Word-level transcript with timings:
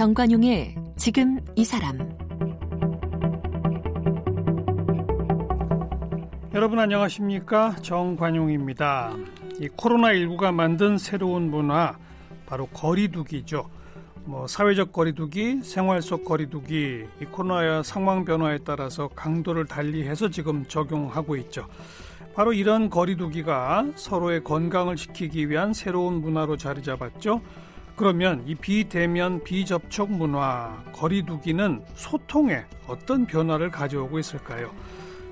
정관용의 0.00 0.76
지금 0.96 1.40
이 1.56 1.62
사람 1.62 1.98
여러분 6.54 6.78
안녕하십니까 6.78 7.76
정관용입니다. 7.82 9.14
이 9.58 9.68
코로나19가 9.68 10.54
만든 10.54 10.96
새로운 10.96 11.50
문화 11.50 11.98
바로 12.46 12.64
거리두기죠. 12.68 13.68
뭐 14.24 14.46
사회적 14.46 14.90
거리두기, 14.90 15.60
생활 15.62 16.00
속 16.00 16.24
거리두기, 16.24 17.04
이 17.20 17.24
코로나 17.26 17.82
상황 17.82 18.24
변화에 18.24 18.60
따라서 18.64 19.08
강도를 19.08 19.66
달리해서 19.66 20.30
지금 20.30 20.64
적용하고 20.64 21.36
있죠. 21.36 21.66
바로 22.34 22.54
이런 22.54 22.88
거리두기가 22.88 23.88
서로의 23.96 24.44
건강을 24.44 24.96
지키기 24.96 25.50
위한 25.50 25.74
새로운 25.74 26.22
문화로 26.22 26.56
자리 26.56 26.82
잡았죠. 26.82 27.42
그러면 28.00 28.42
이 28.46 28.54
비대면 28.54 29.44
비접촉 29.44 30.10
문화 30.10 30.82
거리두기는 30.90 31.82
소통에 31.92 32.64
어떤 32.86 33.26
변화를 33.26 33.70
가져오고 33.70 34.18
있을까요? 34.18 34.70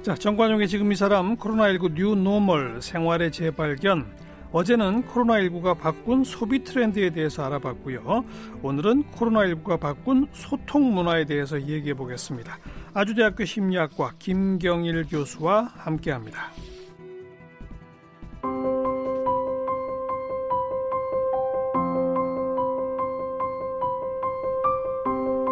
자, 0.02 0.14
정관용의 0.14 0.68
지금 0.68 0.92
이 0.92 0.94
사람 0.94 1.34
코로나19 1.38 1.94
뉴노멀 1.94 2.82
생활의 2.82 3.32
재발견 3.32 4.04
어제는 4.52 5.04
코로나19가 5.04 5.78
바꾼 5.78 6.24
소비 6.24 6.62
트렌드에 6.62 7.08
대해서 7.08 7.42
알아봤고요. 7.46 8.27
오늘은 8.60 9.05
코로나19가 9.12 9.80
바꾼 9.80 10.27
소통 10.34 10.92
문화에 10.92 11.24
대해서 11.24 11.58
얘기해 11.58 11.94
보겠습니다. 11.94 12.58
아주대학교 12.92 13.46
심리학과 13.46 14.12
김경일 14.19 15.06
교수와 15.08 15.72
함께 15.74 16.10
합니다. 16.10 16.50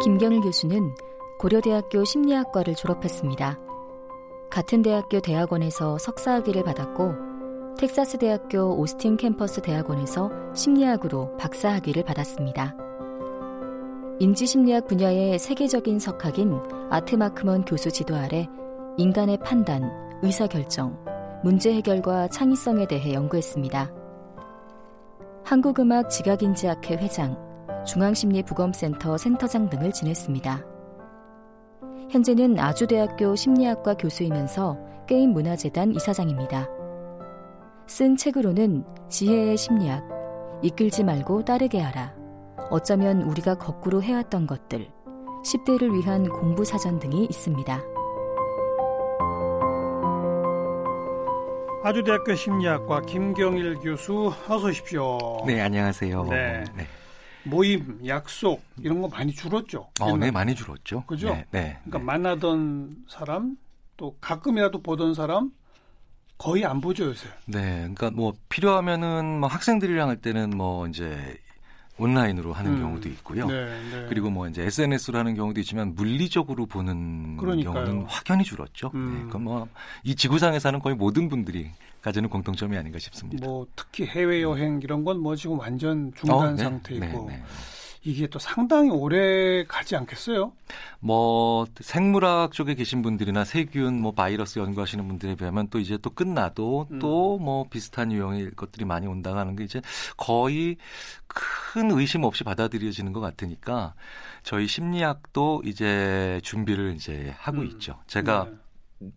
김경일 0.07 0.39
교수는 0.39 0.95
고려대학교 1.37 2.05
심리학과를 2.05 2.75
졸업했습니다. 2.75 3.59
같은 4.49 4.81
대학교 4.81 5.19
대학원에서 5.19 5.97
석사학위를 5.97 6.63
받았고 6.63 7.75
텍사스 7.77 8.17
대학교 8.19 8.73
오스틴 8.79 9.17
캠퍼스 9.17 9.61
대학원에서 9.61 10.31
심리학으로 10.55 11.35
박사학위를 11.35 12.05
받았습니다. 12.05 12.73
인지심리학 14.19 14.87
분야의 14.87 15.39
세계적인 15.39 15.99
석학인 15.99 16.57
아트마크먼 16.89 17.65
교수 17.65 17.91
지도 17.91 18.15
아래 18.15 18.47
인간의 18.95 19.39
판단, 19.39 19.91
의사결정, 20.23 20.97
문제 21.43 21.73
해결과 21.73 22.29
창의성에 22.29 22.87
대해 22.87 23.13
연구했습니다. 23.13 23.91
한국음악 25.43 26.09
지각인지학회 26.09 26.95
회장, 26.95 27.46
중앙심리부검센터 27.87 29.17
센터장 29.17 29.69
등을 29.69 29.91
지냈습니다. 29.91 30.63
현재는 32.11 32.59
아주대학교 32.59 33.35
심리학과 33.35 33.95
교수이면서 33.95 34.77
게임 35.07 35.31
문화재단 35.31 35.95
이사장입니다. 35.95 36.67
쓴 37.87 38.15
책으로는 38.15 38.83
지혜의 39.09 39.57
심리학, 39.57 40.03
이끌지 40.61 41.03
말고 41.03 41.45
따르게 41.45 41.79
하라, 41.79 42.13
어쩌면 42.69 43.21
우리가 43.23 43.55
거꾸로 43.55 44.03
해왔던 44.03 44.47
것들, 44.47 44.89
10대를 45.45 45.93
위한 45.93 46.27
공부 46.27 46.65
사전 46.65 46.99
등이 46.99 47.25
있습니다. 47.25 47.81
아주대학교 51.83 52.35
심리학과 52.35 53.01
김경일 53.01 53.75
교수 53.75 54.33
어서 54.49 54.67
오십시오. 54.67 55.17
네, 55.45 55.61
안녕하세요. 55.61 56.23
네. 56.25 56.63
네. 56.75 56.85
모임, 57.49 57.99
약속 58.05 58.63
이런 58.79 59.01
거 59.01 59.07
많이 59.07 59.31
줄었죠. 59.33 59.89
어, 59.99 60.17
네, 60.17 60.31
많이 60.31 60.55
줄었죠. 60.55 61.03
그죠? 61.05 61.29
네, 61.29 61.45
네 61.51 61.77
그러니까 61.85 61.97
네. 61.99 62.03
만나던 62.03 63.05
사람 63.07 63.57
또 63.95 64.15
가끔이라도 64.21 64.81
보던 64.81 65.13
사람 65.13 65.51
거의 66.37 66.65
안 66.65 66.81
보죠 66.81 67.05
요새. 67.05 67.27
네, 67.45 67.79
그러니까 67.79 68.11
뭐 68.11 68.33
필요하면은 68.49 69.39
뭐 69.39 69.49
학생들이랑 69.49 70.09
할 70.09 70.17
때는 70.17 70.51
뭐 70.51 70.87
이제 70.87 71.37
온라인으로 71.97 72.53
하는 72.53 72.73
음. 72.73 72.81
경우도 72.81 73.09
있고요. 73.09 73.47
네, 73.47 73.65
네. 73.91 74.05
그리고 74.07 74.29
뭐 74.29 74.47
이제 74.47 74.63
SNS로 74.63 75.17
하는 75.17 75.33
경우도 75.33 75.59
있지만 75.61 75.95
물리적으로 75.95 76.67
보는 76.67 77.37
그러니까요. 77.37 77.73
경우는 77.73 78.05
확연히 78.07 78.43
줄었죠. 78.43 78.91
음. 78.93 79.15
네, 79.15 79.23
그건 79.23 79.43
뭐이 79.43 80.15
지구상에 80.15 80.59
사는 80.59 80.79
거의 80.79 80.95
모든 80.95 81.27
분들이 81.27 81.71
가지는 82.01 82.29
공통점이 82.29 82.77
아닌가 82.77 82.99
싶습니다. 82.99 83.45
뭐 83.45 83.67
특히 83.75 84.05
해외 84.05 84.41
여행 84.41 84.79
이런 84.81 85.03
건 85.03 85.17
뭐 85.17 85.35
지금 85.35 85.59
완전 85.59 86.13
중단 86.15 86.37
어, 86.37 86.51
네, 86.51 86.63
상태이고 86.63 87.05
네, 87.05 87.37
네. 87.37 87.43
이게 88.03 88.27
또 88.27 88.39
상당히 88.39 88.89
오래 88.89 89.65
가지 89.65 89.95
않겠어요? 89.97 90.53
뭐 90.99 91.65
생물학 91.81 92.53
쪽에 92.53 92.73
계신 92.75 93.01
분들이나 93.01 93.43
세균, 93.43 93.99
뭐 93.99 94.13
바이러스 94.13 94.59
연구하시는 94.59 95.05
분들에 95.05 95.35
비하면 95.35 95.67
또 95.69 95.79
이제 95.79 95.97
또 95.97 96.11
끝나도 96.11 96.87
음. 96.91 96.99
또뭐 96.99 97.67
비슷한 97.69 98.11
유형의 98.13 98.51
것들이 98.55 98.85
많이 98.85 99.07
온다고 99.07 99.37
하는 99.37 99.57
게 99.57 99.65
이제 99.65 99.81
거의 100.15 100.77
큰 101.27 101.91
의심 101.91 102.23
없이 102.23 102.45
받아들여지는 102.45 103.11
것 103.11 103.19
같으니까 103.19 103.93
저희 104.43 104.67
심리학도 104.67 105.63
이제 105.65 106.39
준비를 106.43 106.93
이제 106.95 107.33
하고 107.37 107.59
음. 107.59 107.65
있죠. 107.65 107.99
제가 108.07 108.47
네. 108.99 109.09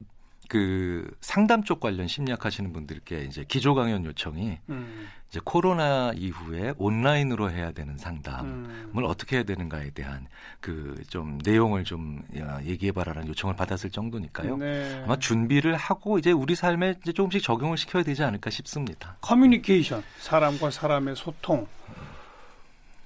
그 0.50 1.08
상담 1.20 1.62
쪽 1.62 1.78
관련 1.78 2.08
심리학 2.08 2.44
하시는 2.44 2.72
분들께 2.72 3.22
이제 3.22 3.44
기조 3.46 3.76
강연 3.76 4.04
요청이 4.04 4.58
음, 4.68 5.08
이제 5.28 5.38
코로나 5.44 6.10
이후에 6.16 6.74
온라인으로 6.76 7.52
해야 7.52 7.70
되는 7.70 7.96
상담. 7.96 8.44
음. 8.46 8.92
을 8.96 9.04
어떻게 9.04 9.36
해야 9.36 9.44
되는가에 9.44 9.90
대한 9.90 10.26
그 10.60 10.90
좀 11.08 11.38
내용을 11.44 11.84
좀 11.84 12.20
얘기해봐라는 12.64 13.28
요청을 13.28 13.54
받았을 13.54 13.90
정도니까요. 13.90 14.56
네. 14.56 15.02
아마 15.04 15.16
준비를 15.16 15.76
하고 15.76 16.18
이제 16.18 16.32
우리 16.32 16.56
삶에 16.56 16.96
이제 17.02 17.12
조금씩 17.12 17.42
적용을 17.44 17.76
시켜야 17.76 18.02
되지 18.02 18.24
않을까 18.24 18.50
싶습니다. 18.50 19.16
커뮤니케이션, 19.20 20.02
사람과 20.18 20.70
사람의 20.70 21.14
소통. 21.14 21.66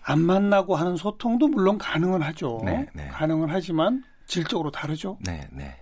안 0.03 0.21
만나고 0.21 0.77
하는 0.77 0.97
소통도 0.97 1.49
물론 1.49 1.79
가능은 1.79 2.23
하죠. 2.23 2.61
네, 2.65 2.87
네. 2.95 3.09
가능은 3.09 3.49
하지만 3.51 4.03
질적으로 4.27 4.71
다르죠. 4.71 5.19
네, 5.21 5.47
네. 5.53 5.77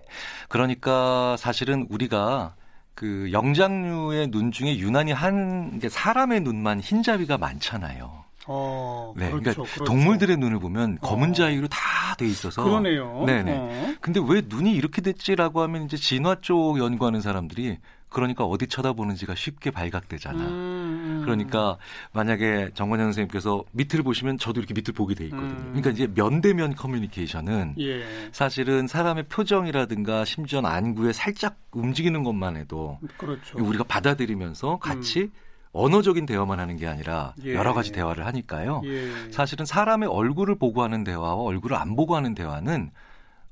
그러니까 0.48 1.36
사실은 1.38 1.86
우리가 1.90 2.54
그 2.94 3.30
영장류의 3.32 4.30
눈 4.30 4.52
중에 4.52 4.76
유난히 4.78 5.12
한 5.12 5.80
사람의 5.88 6.40
눈만 6.40 6.80
흰자위가 6.80 7.38
많잖아요. 7.38 8.22
어, 8.46 9.14
네, 9.16 9.30
그렇죠, 9.30 9.42
그러니까 9.42 9.74
그렇죠. 9.74 9.84
동물들의 9.84 10.36
눈을 10.36 10.58
보면 10.58 10.98
검은 10.98 11.30
어. 11.30 11.32
자위로 11.32 11.68
다돼 11.68 12.26
있어서 12.26 12.64
그러네요. 12.64 13.24
네네. 13.24 13.52
어. 13.56 13.94
근데 14.00 14.20
왜 14.26 14.42
눈이 14.44 14.72
이렇게 14.72 15.00
됐지라고 15.00 15.62
하면 15.62 15.84
이제 15.84 15.96
진화 15.96 16.36
쪽 16.40 16.78
연구하는 16.78 17.20
사람들이 17.20 17.78
그러니까 18.12 18.44
어디 18.44 18.66
쳐다보는지가 18.66 19.34
쉽게 19.34 19.70
발각되잖아. 19.70 20.38
음, 20.38 21.22
그러니까 21.24 21.78
만약에 22.12 22.70
정관영 22.74 23.06
선생님께서 23.06 23.64
밑을 23.72 24.02
보시면 24.02 24.38
저도 24.38 24.60
이렇게 24.60 24.74
밑을 24.74 24.94
보게 24.94 25.14
돼 25.14 25.24
있거든요. 25.24 25.48
음. 25.48 25.72
그러니까 25.74 25.90
이제 25.90 26.06
면대면 26.06 26.74
커뮤니케이션은 26.74 27.74
예, 27.80 28.04
사실은 28.32 28.86
사람의 28.86 29.24
표정이라든가 29.24 30.24
심지어 30.24 30.60
안구에 30.60 31.12
살짝 31.12 31.56
움직이는 31.72 32.22
것만 32.22 32.56
해도 32.56 32.98
그렇죠. 33.16 33.58
우리가 33.58 33.84
받아들이면서 33.84 34.78
같이 34.78 35.30
언어적인 35.72 36.26
대화만 36.26 36.60
하는 36.60 36.76
게 36.76 36.86
아니라 36.86 37.34
예. 37.44 37.54
여러 37.54 37.72
가지 37.72 37.92
대화를 37.92 38.26
하니까요. 38.26 38.82
예. 38.84 39.10
사실은 39.30 39.64
사람의 39.64 40.08
얼굴을 40.08 40.56
보고 40.56 40.82
하는 40.82 41.02
대화와 41.02 41.42
얼굴을 41.42 41.76
안 41.76 41.96
보고 41.96 42.14
하는 42.14 42.34
대화는 42.34 42.90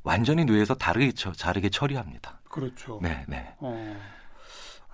완전히 0.03 0.45
뇌에서 0.45 0.75
다르게, 0.75 1.13
처, 1.13 1.33
다르게 1.33 1.69
처리합니다. 1.69 2.41
그렇죠. 2.49 2.99
네, 3.03 3.25
네. 3.29 3.55
어, 3.59 3.97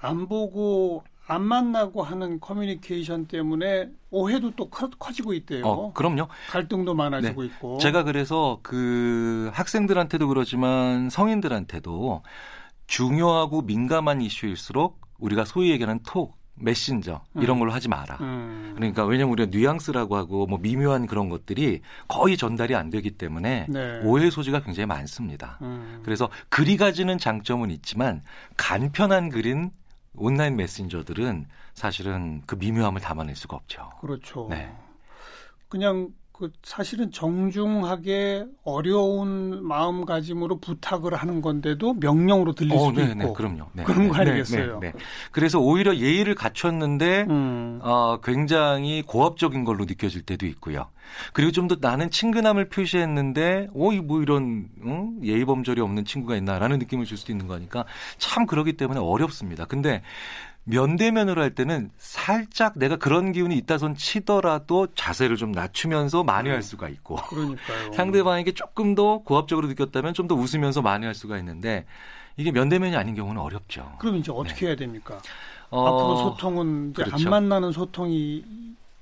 안 0.07 0.29
보고 0.29 1.03
안 1.29 1.43
만나고 1.43 2.03
하는 2.03 2.39
커뮤니케이션 2.39 3.27
때문에 3.27 3.89
오해도 4.11 4.53
또 4.55 4.71
커, 4.71 4.89
지고 5.13 5.35
있대요. 5.35 5.67
어, 5.67 5.93
그럼요. 5.93 6.29
갈등도 6.51 6.95
많아지고 6.95 7.43
있고. 7.45 7.79
제가 7.79 8.05
그래서 8.05 8.61
그 8.63 9.51
학생들한테도 9.53 10.29
그러지만 10.29 11.11
성인들한테도 11.11 12.23
중요하고 12.87 13.63
민감한 13.63 14.21
이슈일수록 14.21 15.01
우리가 15.19 15.45
소위 15.45 15.71
얘기하는 15.71 15.99
톡, 16.07 16.37
메신저 16.59 17.23
이런 17.35 17.57
음. 17.57 17.59
걸로 17.59 17.73
하지 17.73 17.89
마라. 17.89 18.17
음, 18.21 18.73
그러니까 18.77 19.05
왜냐면 19.05 19.33
우리가 19.33 19.51
뉘앙스라고 19.51 20.17
하고 20.17 20.47
뭐 20.47 20.59
미묘한 20.59 21.07
그런 21.07 21.29
것들이 21.29 21.83
거의 22.09 22.37
전달이 22.37 22.75
안 22.75 22.89
되기 22.89 23.11
때문에 23.11 23.67
네. 23.69 24.01
오해 24.05 24.31
소지가 24.31 24.61
굉장히 24.61 24.87
많습니다. 24.87 25.59
음, 25.63 26.01
그래서 26.03 26.31
글이 26.49 26.77
가지는 26.77 27.19
장점은 27.19 27.71
있지만 27.71 28.23
간편한 28.57 29.29
글인 29.29 29.71
온라인 30.17 30.57
메신저들은 30.57 31.47
사실은 31.75 32.43
그 32.47 32.55
미묘함을 32.55 33.01
담아낼 33.01 33.37
수가 33.37 33.57
없죠. 33.57 33.91
그렇죠. 34.01 34.49
네. 34.51 34.75
그냥 35.69 36.11
그 36.39 36.53
사실은 36.63 37.11
정중하게 37.13 38.45
어려운 38.65 39.65
마음가짐으로 39.67 40.61
부탁을 40.61 41.15
하는 41.15 41.41
건데도 41.41 41.95
명령으로 41.95 42.53
들릴 42.53 42.75
어, 42.75 42.79
수도 42.79 42.93
네, 43.01 43.05
있고 43.13 43.19
네, 43.19 43.33
그럼요. 43.35 43.67
네, 43.73 43.85
그런 43.85 44.03
네, 44.03 44.09
거 44.09 44.17
아니겠어요? 44.17 44.79
네, 44.81 44.89
네, 44.89 44.93
네. 44.93 45.05
그래서 45.33 45.59
오히려 45.59 45.97
예의를 45.97 46.35
갖췄는데 46.35 47.27
음. 47.31 47.79
어, 47.83 48.19
굉장히 48.23 49.03
고압적인 49.03 49.65
걸로 49.65 49.87
느껴질 49.87 50.23
때도 50.23 50.47
있고요. 50.47 50.87
그리고 51.33 51.53
좀 51.53 51.67
더 51.67 51.77
나는 51.81 52.11
친근함을 52.11 52.69
표시했는데, 52.69 53.71
어, 53.75 53.93
이뭐 53.93 54.23
이런 54.23 54.69
응? 54.85 55.19
예의 55.25 55.45
범절이 55.45 55.81
없는 55.81 56.05
친구가 56.05 56.37
있나라는 56.37 56.79
느낌을 56.79 57.07
줄 57.07 57.17
수도 57.19 57.33
있는 57.33 57.49
거니까 57.49 57.85
참 58.19 58.47
그러기 58.47 58.75
때문에 58.75 59.01
어렵습니다. 59.01 59.65
근데 59.65 60.03
면대면으로 60.67 61.41
할 61.41 61.55
때는 61.55 61.91
살짝 61.97 62.73
내가 62.77 62.97
그런 62.97 63.33
기운이 63.33 63.57
있다 63.57 63.79
손 63.79 63.95
치더라도 63.97 64.89
자세를 64.95 65.37
좀 65.37 65.53
낮추면서 65.53 66.25
만회할 66.25 66.63
수가 66.63 66.89
있고 66.89 67.17
그러니까요. 67.17 67.93
상대방에게 67.93 68.53
조금 68.53 68.95
더 68.95 69.19
고압적으로 69.19 69.69
느꼈다면 69.69 70.13
좀 70.15 70.27
더 70.27 70.35
웃으면서 70.35 70.83
만회할 70.83 71.15
수가 71.15 71.39
있는데 71.39 71.87
이게 72.37 72.51
면대면이 72.51 72.97
아닌 72.97 73.15
경우는 73.15 73.41
어렵죠. 73.41 73.95
그럼 73.99 74.17
이제 74.17 74.33
어떻게 74.35 74.67
해야 74.67 74.75
됩니까? 74.77 75.19
어, 75.71 75.87
앞으로 75.87 76.17
소통은 76.31 76.93
그렇죠. 76.95 77.15
안 77.15 77.31
만나는 77.31 77.71
소통이 77.71 78.45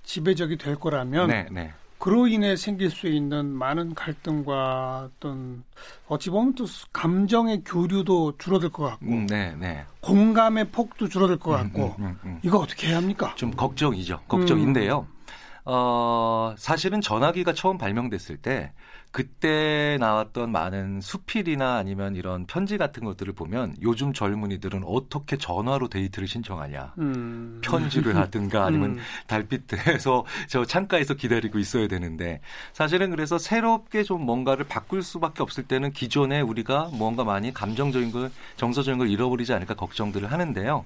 지배적이 0.02 0.58
될 0.58 0.76
거라면 0.76 1.28
네, 1.28 1.46
네. 1.50 1.72
그로 1.98 2.26
인해 2.28 2.56
생길 2.56 2.90
수 2.90 3.08
있는 3.08 3.46
많은 3.46 3.94
갈등과 3.94 5.08
어떤 5.10 5.64
어찌 6.06 6.30
보면 6.30 6.54
또 6.54 6.66
감정의 6.92 7.62
교류도 7.64 8.36
줄어들 8.38 8.68
것 8.68 8.84
같고 8.84 9.06
음, 9.06 9.26
네, 9.26 9.54
네. 9.58 9.84
공감의 10.00 10.70
폭도 10.70 11.08
줄어들 11.08 11.38
것 11.38 11.52
음, 11.52 11.64
같고 11.64 11.94
음, 11.98 12.04
음, 12.04 12.18
음. 12.24 12.40
이거 12.42 12.58
어떻게 12.58 12.88
해야 12.88 12.98
합니까? 12.98 13.34
좀 13.36 13.50
걱정이죠. 13.52 14.20
걱정인데요. 14.28 15.06
음. 15.08 15.14
어, 15.66 16.54
사실은 16.58 17.00
전화기가 17.00 17.54
처음 17.54 17.78
발명됐을 17.78 18.36
때 18.36 18.72
그때 19.14 19.96
나왔던 20.00 20.50
많은 20.50 21.00
수필이나 21.00 21.76
아니면 21.76 22.16
이런 22.16 22.46
편지 22.46 22.76
같은 22.76 23.04
것들을 23.04 23.32
보면 23.34 23.76
요즘 23.80 24.12
젊은이들은 24.12 24.82
어떻게 24.84 25.36
전화로 25.36 25.86
데이트를 25.86 26.26
신청하냐. 26.26 26.94
음. 26.98 27.60
편지를 27.62 28.16
하든가 28.16 28.64
아니면 28.66 28.96
음. 28.96 28.98
달빛에서 29.28 30.24
저 30.48 30.64
창가에서 30.64 31.14
기다리고 31.14 31.60
있어야 31.60 31.86
되는데 31.86 32.40
사실은 32.72 33.10
그래서 33.10 33.38
새롭게 33.38 34.02
좀 34.02 34.26
뭔가를 34.26 34.64
바꿀 34.66 35.00
수밖에 35.00 35.44
없을 35.44 35.62
때는 35.62 35.92
기존에 35.92 36.40
우리가 36.40 36.90
뭔가 36.92 37.22
많이 37.22 37.54
감정적인 37.54 38.10
걸 38.10 38.32
정서적인 38.56 38.98
걸 38.98 39.08
잃어버리지 39.08 39.52
않을까 39.52 39.74
걱정들을 39.74 40.32
하는데요. 40.32 40.84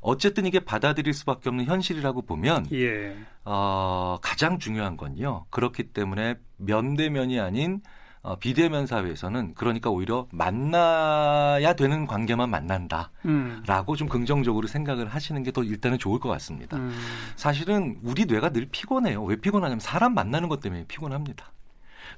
어쨌든 0.00 0.46
이게 0.46 0.60
받아들일 0.60 1.12
수밖에 1.12 1.50
없는 1.50 1.66
현실이라고 1.66 2.22
보면 2.22 2.68
예. 2.72 3.16
어, 3.46 4.18
가장 4.20 4.58
중요한 4.58 4.96
건요. 4.96 5.46
그렇기 5.50 5.84
때문에 5.92 6.34
면대면이 6.58 7.38
아닌 7.40 7.80
어, 8.22 8.36
비대면 8.40 8.88
사회에서는 8.88 9.54
그러니까 9.54 9.88
오히려 9.88 10.26
만나야 10.32 11.74
되는 11.74 12.06
관계만 12.08 12.50
만난다. 12.50 13.12
음. 13.24 13.62
라고 13.66 13.94
좀 13.94 14.08
긍정적으로 14.08 14.66
생각을 14.66 15.06
하시는 15.06 15.40
게 15.44 15.52
더 15.52 15.62
일단은 15.62 15.96
좋을 15.98 16.18
것 16.18 16.28
같습니다. 16.30 16.76
음. 16.76 16.92
사실은 17.36 17.98
우리 18.02 18.24
뇌가 18.24 18.50
늘 18.50 18.66
피곤해요. 18.66 19.22
왜 19.22 19.36
피곤하냐면 19.36 19.78
사람 19.78 20.12
만나는 20.14 20.48
것 20.48 20.60
때문에 20.60 20.84
피곤합니다. 20.88 21.52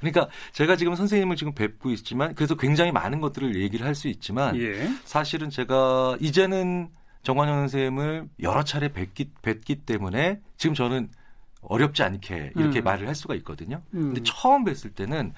그러니까 0.00 0.28
제가 0.52 0.76
지금 0.76 0.94
선생님을 0.94 1.36
지금 1.36 1.52
뵙고 1.54 1.90
있지만 1.90 2.34
그래서 2.34 2.54
굉장히 2.54 2.90
많은 2.90 3.20
것들을 3.20 3.54
얘기를 3.60 3.84
할 3.86 3.94
수 3.94 4.08
있지만 4.08 4.56
예. 4.56 4.88
사실은 5.04 5.50
제가 5.50 6.16
이제는 6.20 6.88
정관용 7.22 7.55
선생님을 7.56 8.28
여러 8.40 8.62
차례 8.64 8.88
뵙기, 8.88 9.31
뵙기 9.42 9.74
때문에 9.84 10.40
지금 10.56 10.74
저는 10.74 11.10
어렵지 11.69 12.03
않게 12.03 12.53
이렇게 12.56 12.81
음. 12.81 12.85
말을 12.85 13.06
할 13.06 13.15
수가 13.15 13.35
있거든요. 13.37 13.82
음. 13.94 14.15
근데 14.15 14.23
처음 14.25 14.65
뵀을 14.65 14.94
때는 14.94 15.32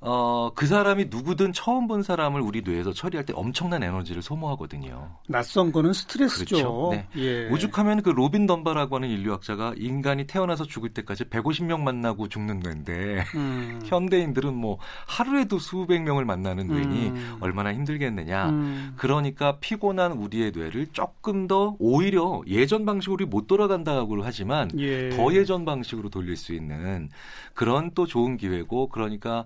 어, 0.00 0.50
그 0.54 0.66
사람이 0.66 1.06
누구든 1.10 1.52
처음 1.52 1.88
본 1.88 2.02
사람을 2.02 2.40
우리 2.40 2.62
뇌에서 2.62 2.92
처리할 2.92 3.26
때 3.26 3.32
엄청난 3.34 3.82
에너지를 3.82 4.22
소모하거든요. 4.22 5.10
낯선 5.28 5.72
거는 5.72 5.92
스트레스죠. 5.92 6.56
그렇죠. 6.56 6.88
네. 6.92 7.08
예. 7.16 7.48
오죽하면 7.50 8.02
그 8.02 8.10
로빈 8.10 8.46
던바라고 8.46 8.96
하는 8.96 9.08
인류학자가 9.08 9.74
인간이 9.76 10.26
태어나서 10.26 10.64
죽을 10.64 10.90
때까지 10.90 11.24
150명 11.24 11.80
만나고 11.80 12.28
죽는 12.28 12.60
뇌인데 12.60 13.24
음. 13.34 13.80
현대인들은 13.86 14.54
뭐 14.54 14.78
하루에도 15.06 15.58
수백 15.58 16.02
명을 16.02 16.24
만나는 16.24 16.68
뇌니 16.68 17.08
음. 17.08 17.36
얼마나 17.40 17.74
힘들겠느냐. 17.74 18.50
음. 18.50 18.94
그러니까 18.96 19.58
피곤한 19.58 20.12
우리의 20.12 20.52
뇌를 20.52 20.86
조금 20.92 21.48
더 21.48 21.74
오히려 21.80 22.42
예전 22.46 22.86
방식으로 22.86 23.26
못 23.26 23.48
돌아간다고 23.48 24.18
하지만 24.22 24.70
예. 24.78 25.10
더 25.10 25.32
예전 25.34 25.64
방식으로 25.64 26.08
돌릴 26.08 26.36
수 26.36 26.52
있는 26.54 27.08
그런 27.54 27.90
또 27.94 28.06
좋은 28.06 28.36
기회고 28.36 28.88
그러니까 28.88 29.44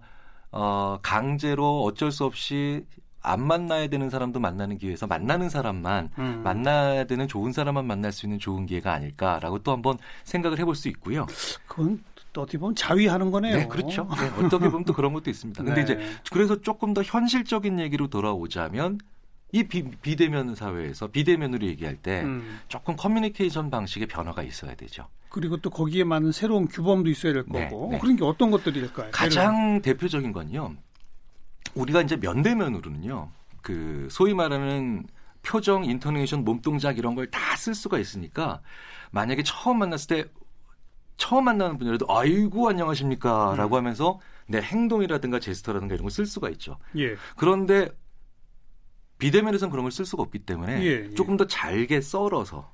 어 0.53 0.99
강제로 1.03 1.83
어쩔 1.83 2.13
수 2.13 2.25
없이 2.25 2.85
안 3.23 3.47
만나야 3.47 3.87
되는 3.87 4.11
사람도 4.11 4.41
만나는 4.41 4.79
기회에서 4.79 5.07
만나는 5.07 5.49
사람만 5.49 6.11
음. 6.19 6.41
만나야 6.45 7.05
되는 7.05 7.29
좋은 7.29 7.53
사람만 7.53 7.87
만날 7.87 8.13
수 8.13 8.27
있는 8.27 8.39
좋은 8.39 8.67
기회가 8.67 8.93
아닐까라고 8.93 9.61
또 9.61 9.73
한번 9.73 9.97
생각을 10.25 10.59
해볼 10.59 10.75
수 10.75 10.89
있고요. 10.89 11.27
그건 11.67 12.03
또 12.33 12.43
어떻게 12.43 12.59
보면 12.59 12.75
자위하는 12.75 13.31
거네요. 13.31 13.57
네, 13.57 13.69
그렇죠. 13.69 14.09
네, 14.19 14.45
어떻게 14.45 14.69
보면 14.69 14.85
또 14.85 14.93
그런 14.93 15.13
것도 15.13 15.31
있습니다. 15.31 15.63
근데 15.63 15.85
네. 15.85 15.95
이제 15.95 16.17
그래서 16.33 16.61
조금 16.61 16.95
더 16.95 17.03
현실적인 17.03 17.79
얘기로 17.79 18.09
돌아오자면 18.09 18.99
이 19.53 19.63
비, 19.65 19.83
비대면 19.85 20.55
사회에서 20.55 21.09
비대면으로 21.09 21.67
얘기할 21.67 21.97
때 21.97 22.23
음. 22.23 22.61
조금 22.69 22.97
커뮤니케이션 22.97 23.71
방식의 23.71 24.09
변화가 24.09 24.43
있어야 24.43 24.75
되죠. 24.75 25.07
그리고 25.29 25.59
또 25.59 25.69
거기에 25.71 26.05
맞는 26.05 26.33
새로운 26.33 26.67
규범도 26.67 27.11
있어야 27.11 27.35
될 27.35 27.45
네, 27.49 27.69
거고 27.69 27.91
네. 27.93 27.99
그런 27.99 28.17
게 28.17 28.25
어떤 28.25 28.51
것들일까요? 28.51 29.11
가장 29.13 29.81
대표적인 29.83 30.33
건요. 30.33 30.75
우리가 31.75 32.01
이제 32.01 32.17
면대면으로는요. 32.17 33.31
그 33.61 34.09
소위 34.11 34.35
말하는 34.35 35.07
표정, 35.43 35.85
인터네이션, 35.85 36.45
몸 36.45 36.61
동작 36.63 36.99
이런 36.99 37.15
걸 37.15 37.27
다 37.31 37.57
쓸 37.57 37.75
수가 37.75 37.99
있으니까 37.99 38.61
만약에 39.11 39.43
처음 39.43 39.79
만났을 39.79 40.07
때 40.09 40.25
처음 41.17 41.45
만나는 41.45 41.79
분이라도 41.79 42.07
아이고 42.09 42.69
안녕하십니까라고 42.71 43.77
하면서 43.77 44.19
내 44.47 44.59
행동이라든가 44.61 45.39
제스처라든가 45.39 45.95
이런 45.95 46.05
걸 46.05 46.11
쓸 46.11 46.27
수가 46.27 46.49
있죠. 46.51 46.79
예. 46.97 47.15
그런데 47.37 47.89
비대면에서는 49.23 49.71
그런 49.71 49.85
걸 49.85 49.93
쓸 49.93 50.05
수가 50.05 50.23
없기 50.25 50.41
때문에 50.41 50.83
예, 50.83 50.87
예. 51.11 51.15
조금 51.15 51.37
더 51.37 51.47
잘게 51.47 52.01
썰어서 52.01 52.71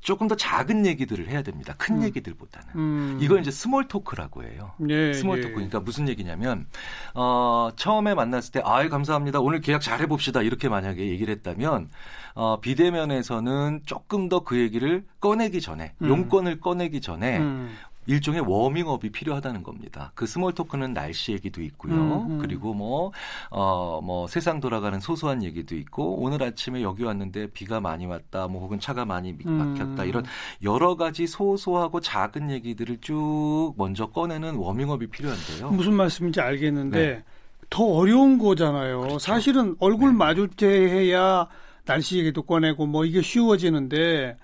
조금 0.00 0.28
더 0.28 0.36
작은 0.36 0.86
얘기들을 0.86 1.28
해야 1.28 1.42
됩니다. 1.42 1.74
큰 1.76 1.96
음. 1.98 2.02
얘기들보다는. 2.04 2.68
음. 2.76 3.18
이걸 3.20 3.40
이제 3.40 3.50
small 3.50 3.88
talk라고 3.88 4.44
해요. 4.44 4.72
예, 4.88 5.12
small 5.12 5.38
예. 5.38 5.42
talk. 5.42 5.54
그러니까 5.54 5.80
무슨 5.80 6.08
얘기냐면 6.08 6.66
어, 7.14 7.70
처음에 7.76 8.14
만났을 8.14 8.52
때 8.52 8.62
아이 8.64 8.88
감사합니다. 8.88 9.40
오늘 9.40 9.60
계약 9.60 9.82
잘 9.82 10.00
해봅시다. 10.00 10.40
이렇게 10.42 10.68
만약에 10.68 11.06
얘기를 11.08 11.34
했다면 11.34 11.90
어, 12.34 12.60
비대면에서는 12.60 13.82
조금 13.86 14.28
더 14.28 14.40
그 14.44 14.58
얘기를 14.58 15.04
꺼내기 15.20 15.60
전에 15.60 15.94
음. 16.00 16.08
용건을 16.08 16.60
꺼내기 16.60 17.00
전에 17.00 17.38
음. 17.38 17.76
일종의 18.08 18.40
워밍업이 18.40 19.10
필요하다는 19.10 19.62
겁니다. 19.62 20.12
그 20.14 20.26
small 20.26 20.54
talk는 20.54 20.94
날씨 20.94 21.32
얘기도 21.32 21.62
있고요. 21.62 21.92
음, 21.94 22.30
음. 22.32 22.38
그리고 22.38 22.72
뭐, 22.72 23.12
어, 23.50 24.00
뭐, 24.02 24.26
세상 24.26 24.60
돌아가는 24.60 24.98
소소한 24.98 25.42
얘기도 25.42 25.76
있고, 25.76 26.16
오늘 26.22 26.42
아침에 26.42 26.82
여기 26.82 27.04
왔는데 27.04 27.48
비가 27.52 27.80
많이 27.80 28.06
왔다, 28.06 28.48
뭐, 28.48 28.62
혹은 28.62 28.80
차가 28.80 29.04
많이 29.04 29.34
미- 29.34 29.44
음. 29.46 29.74
막혔다, 29.76 30.04
이런 30.04 30.24
여러 30.62 30.96
가지 30.96 31.26
소소하고 31.26 32.00
작은 32.00 32.50
얘기들을 32.50 32.98
쭉 33.02 33.74
먼저 33.76 34.06
꺼내는 34.06 34.54
워밍업이 34.56 35.08
필요한데요. 35.08 35.70
무슨 35.70 35.92
말씀인지 35.92 36.40
알겠는데 36.40 36.98
네. 36.98 37.24
더 37.68 37.84
어려운 37.84 38.38
거잖아요. 38.38 39.00
그렇죠. 39.00 39.18
사실은 39.18 39.76
얼굴 39.80 40.12
네. 40.12 40.16
마주대해야 40.16 41.46
날씨 41.84 42.18
얘기도 42.18 42.40
꺼내고 42.42 42.86
뭐 42.86 43.04
이게 43.04 43.20
쉬워지는데 43.20 44.38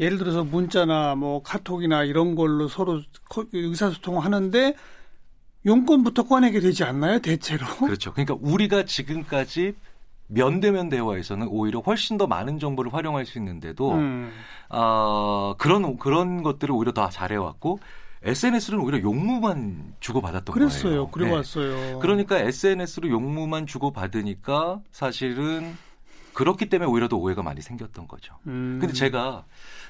예를 0.00 0.18
들어서 0.18 0.42
문자나 0.44 1.14
뭐 1.14 1.42
카톡이나 1.42 2.04
이런 2.04 2.34
걸로 2.34 2.68
서로 2.68 3.02
코- 3.28 3.44
의사소통을 3.52 4.24
하는데 4.24 4.74
용건부터 5.64 6.24
꺼내게 6.24 6.60
되지 6.60 6.84
않나요? 6.84 7.20
대체로. 7.20 7.64
그렇죠. 7.78 8.12
그러니까 8.12 8.36
우리가 8.40 8.84
지금까지 8.84 9.74
면대면 10.26 10.88
대화에서는 10.88 11.46
오히려 11.48 11.80
훨씬 11.80 12.16
더 12.16 12.26
많은 12.26 12.58
정보를 12.58 12.92
활용할 12.94 13.26
수 13.26 13.38
있는데도 13.38 13.92
음. 13.92 14.32
아, 14.70 15.54
그런 15.58 15.98
그런 15.98 16.42
것들을 16.42 16.74
오히려 16.74 16.92
다 16.92 17.10
잘해왔고 17.10 17.78
SNS는 18.24 18.80
오히려 18.80 19.02
용무만 19.02 19.94
주고받았던 20.00 20.54
그랬어요. 20.54 20.82
거예요. 20.84 21.08
그래 21.10 21.26
네. 21.26 21.32
왔어요. 21.34 21.98
그러니까 21.98 22.38
SNS로 22.38 23.10
용무만 23.10 23.66
주고받으니까 23.66 24.80
사실은 24.90 25.76
그렇기 26.34 26.68
때문에 26.68 26.90
오히려 26.90 27.08
더 27.08 27.16
오해가 27.16 27.42
많이 27.42 27.60
생겼던 27.60 28.08
거죠. 28.08 28.34
음. 28.46 28.78
근데 28.80 28.92
제가 28.94 29.44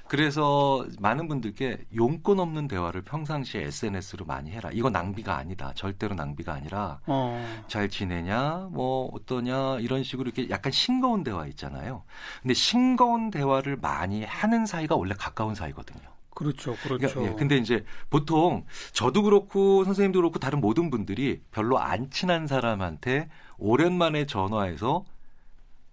그래서 0.09 0.85
많은 1.01 1.29
분들께 1.29 1.85
용건 1.95 2.41
없는 2.41 2.69
대화를 2.69 3.03
평상시에 3.03 3.63
SNS로 3.65 4.27
많이 4.27 4.51
해라. 4.51 4.71
이거 4.73 4.91
낭비가 4.91 5.37
아니다. 5.37 5.73
절대로 5.75 6.15
낭비가 6.15 6.53
아니라 6.53 7.01
어. 7.07 7.65
잘 7.69 7.89
지내냐, 7.89 8.69
뭐 8.73 9.09
어떠냐 9.15 9.79
이런 9.81 10.03
식으로 10.03 10.31
이렇게 10.35 10.51
약간 10.51 10.73
싱거운 10.73 11.23
대화 11.23 11.47
있잖아요. 11.47 12.03
근데 12.43 12.55
싱거운 12.55 13.31
대화를 13.31 13.77
많이 13.77 14.25
하는 14.25 14.67
사이가 14.67 14.97
원래 14.97 15.15
가까운 15.17 15.55
사이거든요. 15.55 16.13
그렇죠, 16.35 16.75
그렇죠. 16.83 17.15
그러니까, 17.15 17.25
예, 17.25 17.37
근데 17.37 17.57
이제 17.57 17.85
보통 18.11 18.65
저도 18.93 19.23
그렇고 19.23 19.85
선생님도 19.85 20.19
그렇고 20.19 20.39
다른 20.39 20.61
모든 20.61 20.91
분들이 20.91 21.43
별로 21.51 21.79
안 21.79 22.11
친한 22.11 22.47
사람한테 22.47 23.29
오랜만에 23.59 24.27
전화해서 24.27 25.05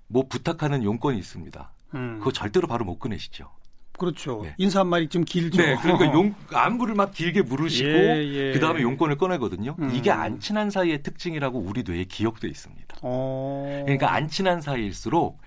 뭐 0.10 0.24
부탁하는 0.28 0.84
용건이 0.84 1.18
있습니다. 1.18 1.72
음. 1.96 2.18
그거 2.20 2.32
절대로 2.32 2.68
바로 2.68 2.84
못 2.84 3.00
꺼내시죠. 3.00 3.50
그렇죠. 3.98 4.42
네. 4.44 4.56
인사 4.58 4.80
한 4.80 4.88
마디 4.88 5.08
좀 5.08 5.24
길죠. 5.24 5.62
네, 5.62 5.76
그러니까 5.82 6.06
용 6.14 6.34
안부를 6.52 6.96
막 6.96 7.12
길게 7.12 7.44
물으시고 7.44 7.90
예, 7.90 8.26
예. 8.26 8.54
그 8.54 8.60
다음에 8.60 8.82
용건을 8.82 9.18
꺼내거든요. 9.18 9.76
음. 9.78 9.92
이게 9.94 10.10
안 10.10 10.40
친한 10.40 10.70
사이의 10.70 11.04
특징이라고 11.04 11.60
우리 11.60 11.84
뇌에 11.84 12.06
기억돼 12.06 12.48
있습니다. 12.48 12.98
어. 13.02 13.82
그러니까 13.86 14.14
안 14.14 14.30
친한 14.30 14.62
사이일수록 14.62 15.40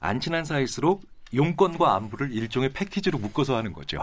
안 0.00 0.20
친한 0.20 0.44
사이일수록 0.44 1.02
용건과 1.34 1.94
안부를 1.96 2.32
일종의 2.32 2.72
패키지로 2.72 3.18
묶어서 3.18 3.56
하는 3.56 3.72
거죠. 3.72 4.00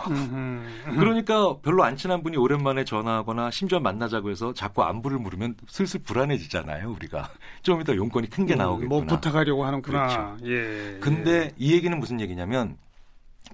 그러니까 0.86 1.58
별로 1.62 1.84
안 1.84 1.96
친한 1.96 2.24
분이 2.24 2.38
오랜만에 2.38 2.84
전화하거나 2.84 3.52
심지어 3.52 3.80
만나자고 3.80 4.30
해서 4.30 4.54
자꾸 4.54 4.84
안부를 4.84 5.18
물으면 5.20 5.56
슬슬 5.68 6.02
불안해지잖아요, 6.02 6.92
우리가. 6.92 7.30
좀 7.62 7.82
이따 7.82 7.96
용건이 7.96 8.30
큰게 8.30 8.56
음, 8.56 8.58
나오겠구나. 8.58 8.90
뭐 8.90 9.06
부탁하려고 9.06 9.66
하는구나. 9.66 10.08
그렇죠. 10.08 10.38
예. 10.46 10.98
근데 11.00 11.52
이 11.58 11.74
얘기는 11.74 11.98
무슨 12.00 12.20
얘기냐면 12.20 12.78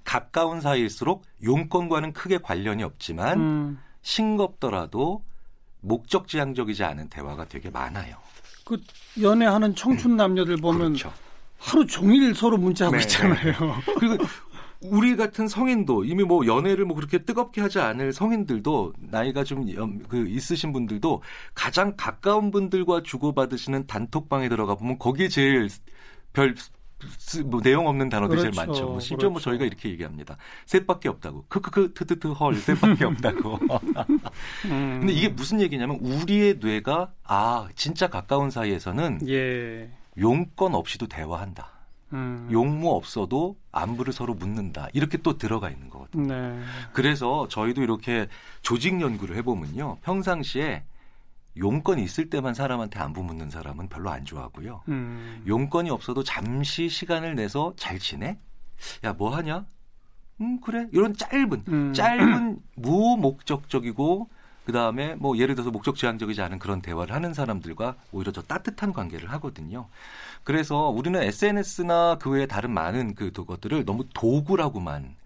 가까운 0.04 0.60
사이일수록 0.60 1.24
용건과는 1.42 2.12
크게 2.12 2.38
관련이 2.38 2.82
없지만 2.82 3.40
음, 3.40 3.78
싱겁더라도 4.02 5.22
목적지향적이지 5.80 6.84
않은 6.84 7.08
대화가 7.08 7.44
되게 7.44 7.70
많아요. 7.70 8.16
그 8.64 8.80
연애하는 9.20 9.74
청춘 9.74 10.16
남녀들 10.16 10.56
보면 10.56 10.94
그렇죠. 10.94 11.12
하루 11.58 11.86
종일 11.86 12.34
서로 12.34 12.56
문자하고 12.56 12.96
네, 12.96 13.02
있잖아요. 13.02 13.54
그리고 13.98 14.24
우리 14.80 15.16
같은 15.16 15.48
성인도 15.48 16.04
이미 16.04 16.22
뭐 16.22 16.46
연애를 16.46 16.84
뭐 16.84 16.94
그렇게 16.94 17.18
뜨겁게 17.18 17.60
하지 17.60 17.80
않을 17.80 18.12
성인들도 18.12 18.92
나이가 19.00 19.42
좀 19.42 19.68
연- 19.74 20.02
그 20.08 20.28
있으신 20.28 20.72
분들도 20.72 21.20
가장 21.54 21.94
가까운 21.96 22.50
분들과 22.52 23.02
주고받으시는 23.02 23.86
단톡방에 23.88 24.48
들어가 24.48 24.76
보면 24.76 24.98
거기에 24.98 25.28
제일 25.28 25.68
별 26.32 26.54
쓰- 27.18 27.38
뭐 27.40 27.60
내용 27.60 27.86
없는 27.88 28.08
단어들이 28.08 28.40
제일 28.40 28.50
그렇죠. 28.52 28.70
많죠. 28.70 28.86
뭐 28.86 29.00
심지어 29.00 29.28
뭐 29.28 29.34
그렇죠. 29.40 29.50
저희가 29.50 29.64
이렇게 29.64 29.88
얘기합니다. 29.90 30.36
셋밖에 30.66 31.08
없다고. 31.08 31.44
크크크 31.48 31.94
트트트 31.94 32.28
헐 32.28 32.54
셋밖에 32.54 33.04
없다고. 33.04 33.58
음, 34.66 34.98
근데 35.00 35.12
이게 35.12 35.28
무슨 35.28 35.60
얘기냐면 35.60 35.98
우리의 36.00 36.58
뇌가 36.60 37.12
아 37.24 37.68
진짜 37.74 38.08
가까운 38.08 38.50
사이에서는 38.50 39.20
예. 39.28 39.90
용건 40.18 40.74
없이도 40.74 41.06
대화한다. 41.06 41.70
음, 42.12 42.48
용무 42.50 42.90
없어도 42.94 43.56
안부를 43.70 44.12
서로 44.12 44.34
묻는다. 44.34 44.88
이렇게 44.92 45.18
또 45.18 45.36
들어가 45.36 45.68
있는 45.68 45.90
거거든요. 45.90 46.34
네. 46.34 46.62
그래서 46.92 47.48
저희도 47.48 47.82
이렇게 47.82 48.28
조직 48.62 49.00
연구를 49.00 49.36
해보면요. 49.36 49.98
평상시에 50.02 50.84
용건이 51.56 52.02
있을 52.02 52.30
때만 52.30 52.54
사람한테 52.54 52.98
안부 52.98 53.22
묻는 53.22 53.50
사람은 53.50 53.88
별로 53.88 54.10
안 54.10 54.24
좋아하고요. 54.24 54.82
음, 54.88 55.42
용건이 55.46 55.90
없어도 55.90 56.22
잠시 56.22 56.88
시간을 56.88 57.34
내서 57.34 57.74
잘 57.76 57.98
지내? 57.98 58.38
야, 59.04 59.12
뭐 59.12 59.34
하냐? 59.34 59.66
음, 60.40 60.60
그래. 60.60 60.86
이런 60.92 61.14
짧은, 61.14 61.64
음. 61.68 61.92
짧은 61.92 62.60
무목적적이고, 62.76 64.30
그 64.68 64.72
다음에 64.72 65.14
뭐 65.14 65.38
예를 65.38 65.54
들어서 65.54 65.70
목적 65.70 65.96
지향적이지 65.96 66.42
않은 66.42 66.58
그런 66.58 66.82
대화를 66.82 67.14
하는 67.14 67.32
사람들과 67.32 67.94
오히려 68.12 68.32
더 68.32 68.42
따뜻한 68.42 68.92
관계를 68.92 69.32
하거든요. 69.32 69.88
그래서 70.44 70.90
우리는 70.90 71.22
SNS나 71.22 72.18
그 72.20 72.28
외에 72.28 72.44
다른 72.44 72.72
많은 72.72 73.14
그 73.14 73.32
것들을 73.32 73.86
너무 73.86 74.04
도구라고만 74.12 75.16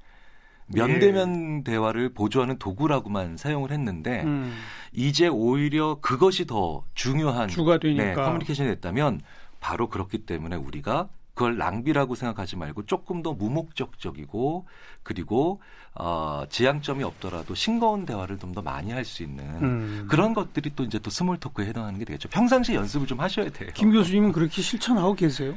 면대면 0.69 1.65
대화를 1.65 2.15
보조하는 2.15 2.61
도구라고만 2.61 3.37
사용을 3.37 3.73
했는데 3.73 4.23
음, 4.23 4.57
이제 4.93 5.27
오히려 5.27 5.99
그것이 6.01 6.47
더 6.47 6.85
중요한 6.95 7.49
주가 7.49 7.79
되니까. 7.81 8.05
네, 8.05 8.15
커뮤니케이션이 8.15 8.69
됐다면 8.69 9.23
바로 9.59 9.89
그렇기 9.89 10.19
때문에 10.19 10.55
우리가 10.55 11.09
그걸 11.35 11.57
낭비라고 11.57 12.15
생각하지 12.15 12.57
말고 12.57 12.85
조금 12.87 13.23
더 13.23 13.33
무목적적이고 13.33 14.67
그리고 15.03 15.61
어, 15.95 16.45
지향점이 16.49 17.03
없더라도 17.05 17.55
싱거운 17.55 18.05
대화를 18.07 18.39
좀 18.39 18.53
더 18.53 18.61
많이 18.61 18.91
할 18.93 19.05
수 19.05 19.23
있는 19.23 19.45
음. 19.63 20.07
그런 20.11 20.35
것들이 20.35 20.73
또 20.77 20.85
이제 20.85 20.99
또 20.99 21.09
small 21.11 21.39
talk에 21.39 21.67
해당하는 21.67 21.99
게 21.99 22.05
되겠죠. 22.05 22.29
평상시 22.29 22.75
연습을 22.75 23.07
좀 23.07 23.19
하셔야 23.21 23.49
돼요. 23.51 23.71
김 23.75 23.91
교수님은 23.93 24.33
그렇게 24.33 24.61
실천하고 24.61 25.15
계세요? 25.15 25.57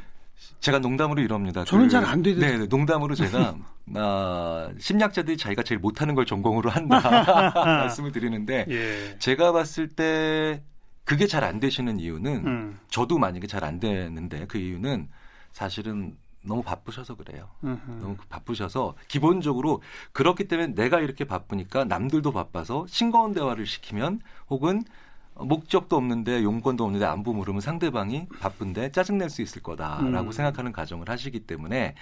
제가 0.60 0.78
농담으로 0.78 1.20
이럽니다. 1.20 1.64
저는 1.64 1.88
잘안 1.90 2.22
되던데. 2.22 2.52
네, 2.52 2.58
네, 2.58 2.66
농담으로 2.66 3.14
제가 3.14 3.54
아, 3.94 4.70
심리학자들이 4.78 5.36
자기가 5.36 5.62
제일 5.62 5.78
못하는 5.78 6.14
걸 6.14 6.24
전공으로 6.26 6.70
한다 6.70 7.52
말씀을 7.54 8.12
드리는데 8.12 8.64
예. 8.68 9.18
제가 9.18 9.52
봤을 9.52 9.88
때 9.88 10.62
그게 11.04 11.26
잘 11.26 11.44
안 11.44 11.60
되시는 11.60 12.00
이유는 12.00 12.46
음, 12.46 12.78
저도 12.88 13.18
만약에 13.18 13.46
잘 13.46 13.62
안 13.64 13.78
되는데 13.78 14.46
그 14.48 14.58
이유는 14.58 15.08
사실은 15.56 16.14
너무 16.44 16.62
바쁘셔서 16.62 17.16
그래요. 17.16 17.48
음흠. 17.64 17.90
너무 17.92 18.16
바쁘셔서 18.28 18.94
기본적으로 19.08 19.80
그렇기 20.12 20.48
때문에 20.48 20.74
내가 20.74 21.00
이렇게 21.00 21.24
바쁘니까 21.24 21.84
남들도 21.86 22.30
바빠서 22.30 22.84
싱거운 22.86 23.32
대화를 23.32 23.64
시키면 23.64 24.20
혹은 24.50 24.84
목적도 25.32 25.96
없는데 25.96 26.42
용건도 26.42 26.84
없는데 26.84 27.06
안부 27.06 27.32
물으면 27.32 27.62
상대방이 27.62 28.28
바쁜데 28.38 28.92
짜증낼 28.92 29.30
수 29.30 29.40
있을 29.40 29.62
거다라고 29.62 30.28
음. 30.28 30.32
생각하는 30.32 30.72
가정을 30.72 31.08
하시기 31.08 31.46
때문에 31.46 31.94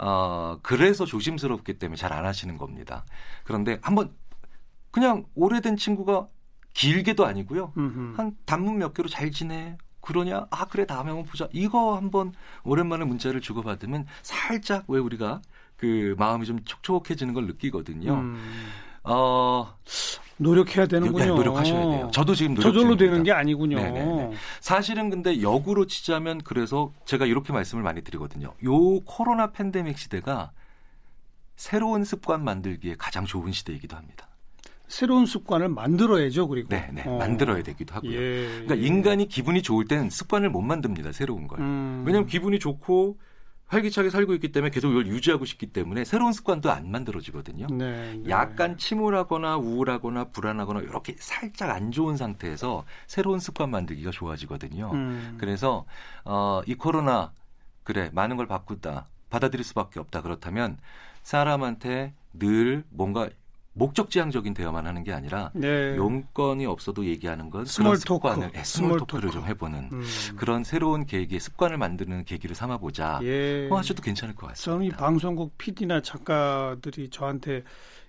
어 0.00 0.58
그래서 0.62 1.04
조심스럽기 1.06 1.78
때문에 1.78 1.96
잘 1.96 2.12
안 2.12 2.26
하시는 2.26 2.58
겁니다. 2.58 3.04
그런데 3.44 3.78
한번 3.82 4.12
그냥 4.90 5.26
오래된 5.36 5.76
친구가 5.76 6.26
길게도 6.74 7.24
아니고요. 7.24 7.72
음흠. 7.76 8.14
한 8.16 8.36
단문 8.46 8.78
몇 8.78 8.94
개로 8.94 9.08
잘 9.08 9.30
지내. 9.30 9.78
그러냐? 10.06 10.46
아 10.50 10.66
그래 10.66 10.86
다음에 10.86 11.10
한번 11.10 11.26
보자. 11.26 11.48
이거 11.52 11.96
한번 11.96 12.32
오랜만에 12.62 13.04
문자를 13.04 13.40
주고받으면 13.40 14.06
살짝 14.22 14.84
왜 14.86 15.00
우리가 15.00 15.42
그 15.76 16.14
마음이 16.16 16.46
좀 16.46 16.64
촉촉해지는 16.64 17.34
걸 17.34 17.46
느끼거든요. 17.46 18.14
음, 18.14 18.66
어 19.02 19.74
노력해야 20.38 20.86
되는군요. 20.86 21.24
네, 21.24 21.26
노력하셔야 21.26 21.80
돼요. 21.80 22.10
저도 22.14 22.34
지금 22.34 22.54
노력 22.54 22.68
저절로 22.68 22.96
중입니다. 22.96 23.04
되는 23.04 23.22
게 23.24 23.32
아니군요. 23.32 23.76
네네네. 23.76 24.30
사실은 24.60 25.10
근데 25.10 25.42
역으로 25.42 25.86
치자면 25.86 26.40
그래서 26.44 26.92
제가 27.04 27.26
이렇게 27.26 27.52
말씀을 27.52 27.82
많이 27.82 28.02
드리거든요. 28.02 28.54
요 28.64 29.00
코로나 29.00 29.50
팬데믹 29.50 29.98
시대가 29.98 30.52
새로운 31.56 32.04
습관 32.04 32.44
만들기에 32.44 32.94
가장 32.96 33.24
좋은 33.24 33.50
시대이기도 33.50 33.96
합니다. 33.96 34.28
새로운 34.88 35.26
습관을 35.26 35.68
만들어야죠. 35.68 36.48
그리고 36.48 36.68
네, 36.68 36.88
네. 36.92 37.02
어. 37.06 37.18
만들어야 37.18 37.62
되기도 37.62 37.94
하고요. 37.94 38.12
예, 38.12 38.46
그러니까 38.46 38.78
예. 38.78 38.82
인간이 38.82 39.28
기분이 39.28 39.62
좋을 39.62 39.86
땐 39.86 40.10
습관을 40.10 40.50
못 40.50 40.62
만듭니다. 40.62 41.12
새로운 41.12 41.48
걸. 41.48 41.60
음. 41.60 42.04
왜냐하면 42.06 42.28
기분이 42.28 42.58
좋고 42.58 43.18
활기차게 43.66 44.10
살고 44.10 44.34
있기 44.34 44.52
때문에 44.52 44.70
계속 44.70 44.90
이걸 44.90 45.08
유지하고 45.08 45.44
싶기 45.44 45.66
때문에 45.66 46.04
새로운 46.04 46.32
습관도 46.32 46.70
안 46.70 46.90
만들어지거든요. 46.90 47.66
네, 47.70 48.14
네. 48.14 48.30
약간 48.30 48.78
침울하거나 48.78 49.56
우울하거나 49.56 50.26
불안하거나 50.26 50.80
이렇게 50.80 51.16
살짝 51.18 51.70
안 51.70 51.90
좋은 51.90 52.16
상태에서 52.16 52.84
새로운 53.08 53.40
습관 53.40 53.70
만들기가 53.70 54.12
좋아지거든요. 54.12 54.90
음. 54.92 55.36
그래서 55.38 55.84
어, 56.24 56.62
이 56.66 56.74
코로나 56.74 57.32
그래 57.82 58.10
많은 58.12 58.36
걸 58.36 58.46
바꾼다 58.46 59.06
받아들일 59.30 59.64
수밖에 59.64 59.98
없다 59.98 60.22
그렇다면 60.22 60.78
사람한테 61.22 62.14
늘 62.32 62.84
뭔가 62.90 63.28
목적지향적인 63.76 64.54
대화만 64.54 64.86
하는 64.86 65.04
게 65.04 65.12
아니라 65.12 65.50
네. 65.54 65.94
용건이 65.96 66.64
없어도 66.64 67.04
얘기하는 67.04 67.50
건 67.50 67.66
small 67.66 67.96
습관을 67.98 68.46
talk. 68.46 68.58
예, 68.58 68.64
small 68.64 68.88
small 68.88 68.98
talk를 69.00 69.20
talk. 69.30 69.32
좀 69.34 69.44
해보는 69.46 69.90
음. 69.92 70.02
그런 70.36 70.64
새로운 70.64 71.04
계기의 71.04 71.38
습관을 71.40 71.76
만드는 71.76 72.24
계기를 72.24 72.56
삼아보자. 72.56 73.20
예. 73.22 73.66
뭐 73.68 73.78
하셔도 73.78 74.02
괜찮을 74.02 74.34
것 74.34 74.54
저는 74.54 74.86
이 74.86 74.88
같습니다. 74.88 74.96
방송국 74.96 75.58
PD나 75.58 76.00
작가들이 76.00 77.10
저한테 77.10 77.62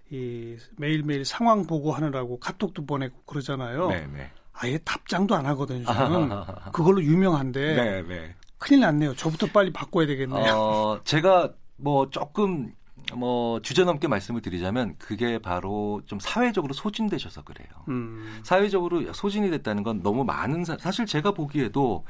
이 0.10 0.56
매일매일 0.78 1.26
상황 1.26 1.68
보고하느라고 1.68 2.40
카톡도 2.40 2.86
보내고 2.86 3.22
그러잖아요. 3.26 3.90
네, 3.90 4.08
네. 4.08 4.32
아예 4.54 4.78
답장도 4.80 5.36
안 5.36 5.46
하거든요. 5.48 5.84
저는 5.84 6.30
그걸로 6.72 7.04
유명한데 7.04 7.76
네, 7.76 8.02
네. 8.04 8.36
큰일 8.58 8.80
났네요. 8.82 9.16
저부터 9.16 9.48
빨리 9.48 9.72
바꿔야 9.74 10.08
되겠네요. 10.08 10.54
어, 10.56 11.00
제가 11.04 11.52
뭐 11.76 12.10
조금 12.10 12.72
뭐 13.16 13.62
주제넘게 13.62 14.08
말씀을 14.08 14.42
드리자면 14.42 14.96
그게 14.98 15.40
바로 15.40 16.02
좀 16.06 16.20
사회적으로 16.20 16.74
소진되셔서 16.74 17.44
그래요. 17.44 17.68
음. 17.88 18.40
사회적으로 18.44 19.14
소진이 19.14 19.50
됐다는 19.50 19.84
건 19.84 20.02
너무 20.04 20.24
많은 20.24 20.66
사, 20.66 20.78
사실 20.78 21.06
제가 21.06 21.32
보기에도 21.32 22.06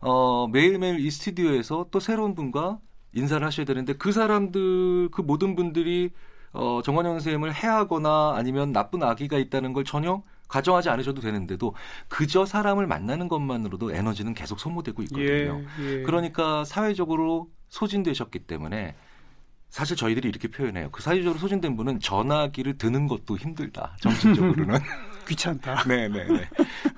어, 0.00 0.48
매일매일 0.48 0.98
이 0.98 1.10
스튜디오에서 1.10 1.86
또 1.90 2.00
새로운 2.00 2.34
분과 2.34 2.78
인사를 3.12 3.46
하셔야 3.46 3.64
되는데 3.66 3.92
그 3.94 4.12
사람들 4.12 5.10
그 5.10 5.20
모든 5.20 5.54
분들이 5.54 6.10
어, 6.52 6.80
정관영 6.84 7.12
선생님을 7.12 7.54
해하거나 7.54 8.34
아니면 8.36 8.72
나쁜 8.72 9.02
아기가 9.02 9.38
있다는 9.38 9.72
걸 9.72 9.84
전혀 9.84 10.22
가정하지 10.48 10.88
않으셔도 10.88 11.20
되는데도 11.20 11.74
그저 12.08 12.44
사람을 12.44 12.88
만나는 12.88 13.28
것만으로도 13.28 13.92
에너지는 13.94 14.34
계속 14.34 14.58
소모되고 14.58 15.02
있거든요. 15.04 15.24
예, 15.24 15.64
예. 15.80 16.02
그러니까 16.02 16.64
사회적으로 16.64 17.50
소진되셨기 17.68 18.40
때문에 18.40 18.96
사실 19.70 19.96
저희들이 19.96 20.28
이렇게 20.28 20.48
표현해요. 20.48 20.90
그 20.90 21.00
사회적으로 21.00 21.38
소진된 21.38 21.76
분은 21.76 22.00
전화기를 22.00 22.76
드는 22.76 23.06
것도 23.06 23.36
힘들다. 23.36 23.96
정신적으로는. 24.00 24.78
귀찮다. 25.28 25.84
네네네. 25.88 26.48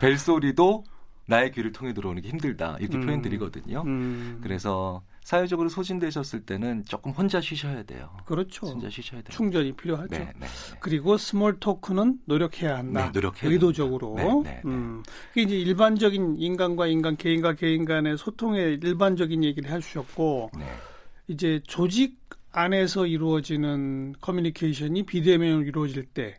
벨소리도 0.01 0.85
나의 1.27 1.53
귀를 1.53 1.71
통해 1.73 1.93
들어오는 1.93 2.21
게 2.23 2.31
힘들다. 2.31 2.79
이렇게 2.81 2.97
음. 2.97 3.07
표현 3.07 3.23
드리거든요. 3.23 3.83
음, 3.87 4.41
그래서 4.43 5.03
사회적으로 5.23 5.69
소진되셨을 5.69 6.45
때는 6.45 6.85
조금 6.87 7.13
혼자 7.13 7.41
쉬셔야 7.41 7.83
돼요. 7.85 8.11
그렇죠. 8.25 8.67
혼자 8.67 8.91
쉬셔야 8.91 9.23
돼요. 9.23 9.31
충전이 9.31 9.73
필요하죠. 9.73 10.09
네, 10.11 10.33
네. 10.41 10.47
그리고 10.81 11.17
small 11.17 11.61
talk는 11.61 12.21
노력해야 12.25 12.79
한다. 12.79 13.05
네, 13.05 13.11
노력해야 13.13 13.51
의도적으로. 13.51 14.45
음. 14.65 15.03
이게 15.33 15.43
이제 15.43 15.57
일반적인 15.57 16.37
인간과 16.39 16.87
인간, 16.89 17.17
개인과 17.17 17.55
개인 17.55 17.85
간의 17.85 18.19
소통의 18.19 18.81
일반적인 18.83 19.45
얘기를 19.45 19.71
해주셨고, 19.71 20.51
네. 20.59 20.65
이제 21.29 21.61
조직 21.67 22.22
안에서 22.53 23.07
이루어지는 23.07 24.15
커뮤니케이션이 24.21 25.05
비대면으로 25.05 25.63
이루어질 25.63 26.05
때, 26.05 26.39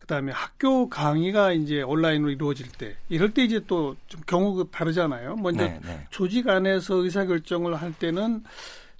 그 0.00 0.06
다음에 0.06 0.32
학교 0.32 0.88
강의가 0.88 1.52
이제 1.52 1.82
온라인으로 1.82 2.30
이루어질 2.30 2.68
때, 2.72 2.96
이럴 3.08 3.32
때 3.34 3.44
이제 3.44 3.60
또 3.66 3.96
좀 4.06 4.20
경우가 4.26 4.64
다르잖아요. 4.70 5.36
먼저 5.36 5.64
네, 5.64 5.80
네. 5.84 6.06
조직 6.10 6.48
안에서 6.48 6.96
의사결정을 6.96 7.74
할 7.76 7.92
때는 7.92 8.42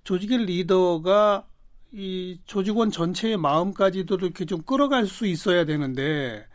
조직의 0.04 0.46
리더가 0.46 1.44
이 1.92 2.38
조직원 2.46 2.90
전체의 2.92 3.36
마음까지도 3.36 4.14
이렇게 4.16 4.44
좀 4.44 4.62
끌어갈 4.62 5.06
수 5.06 5.26
있어야 5.26 5.64
되는데 5.64 6.46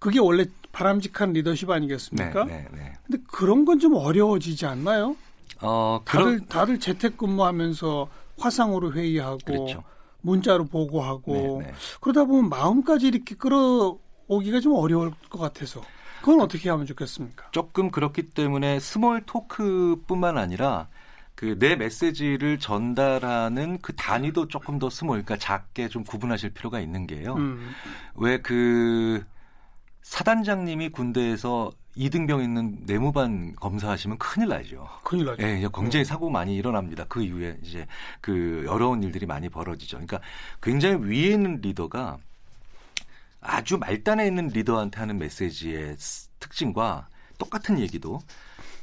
그게 0.00 0.18
원래 0.18 0.44
바람직한 0.72 1.32
리더십 1.32 1.70
아니겠습니까? 1.70 2.44
네, 2.44 2.52
네, 2.52 2.68
네. 2.72 2.92
근데 3.06 3.22
그런 3.30 3.64
건 3.64 3.78
좀 3.78 3.94
어려워지지 3.94 4.66
않나요? 4.66 5.16
어, 5.60 6.00
다들 6.04 6.24
그런 6.24 6.46
다들 6.48 6.80
재택근무하면서 6.80 8.08
화상으로 8.44 8.92
회의하고 8.92 9.38
그렇죠. 9.44 9.82
문자로 10.20 10.66
보고하고 10.66 11.60
네, 11.62 11.66
네. 11.66 11.74
그러다 12.00 12.24
보면 12.24 12.48
마음까지 12.48 13.08
이렇게 13.08 13.34
끌어오기가 13.34 14.60
좀 14.60 14.74
어려울 14.74 15.12
것 15.30 15.38
같아서 15.38 15.82
그건 16.20 16.40
어떻게 16.40 16.70
하면 16.70 16.86
좋겠습니까? 16.86 17.50
조금 17.50 17.90
그렇기 17.90 18.30
때문에 18.30 18.80
small 18.80 19.22
talk뿐만 19.26 20.38
아니라 20.38 20.88
그 21.34 21.58
내 21.58 21.76
메시지를 21.76 22.58
전달하는 22.58 23.78
그 23.80 23.94
단위도 23.94 24.48
조금 24.48 24.78
더 24.78 24.88
small, 24.88 25.22
그러니까 25.24 25.36
작게 25.36 25.88
좀 25.88 26.04
구분하실 26.04 26.50
필요가 26.50 26.80
있는 26.80 27.06
게요. 27.06 27.34
음, 27.34 27.70
왜그 28.14 29.24
사단장님이 30.02 30.90
군대에서 30.90 31.72
이등병 31.96 32.42
있는 32.42 32.78
내무반 32.86 33.54
검사하시면 33.56 34.18
큰일 34.18 34.48
나죠. 34.48 34.88
큰일 35.04 35.26
나죠. 35.26 35.42
예, 35.42 35.68
굉장히 35.74 36.04
사고 36.04 36.28
많이 36.28 36.56
일어납니다. 36.56 37.04
그 37.08 37.22
이후에 37.22 37.56
이제 37.62 37.86
그 38.20 38.66
어려운 38.68 39.02
일들이 39.02 39.26
많이 39.26 39.48
벌어지죠. 39.48 39.98
그러니까 39.98 40.20
굉장히 40.60 40.96
위에 41.08 41.32
있는 41.34 41.60
리더가 41.60 42.18
아주 43.40 43.78
말단에 43.78 44.26
있는 44.26 44.48
리더한테 44.48 44.98
하는 44.98 45.18
메시지의 45.18 45.96
스- 45.98 46.28
특징과 46.40 47.08
똑같은 47.38 47.78
얘기도 47.78 48.20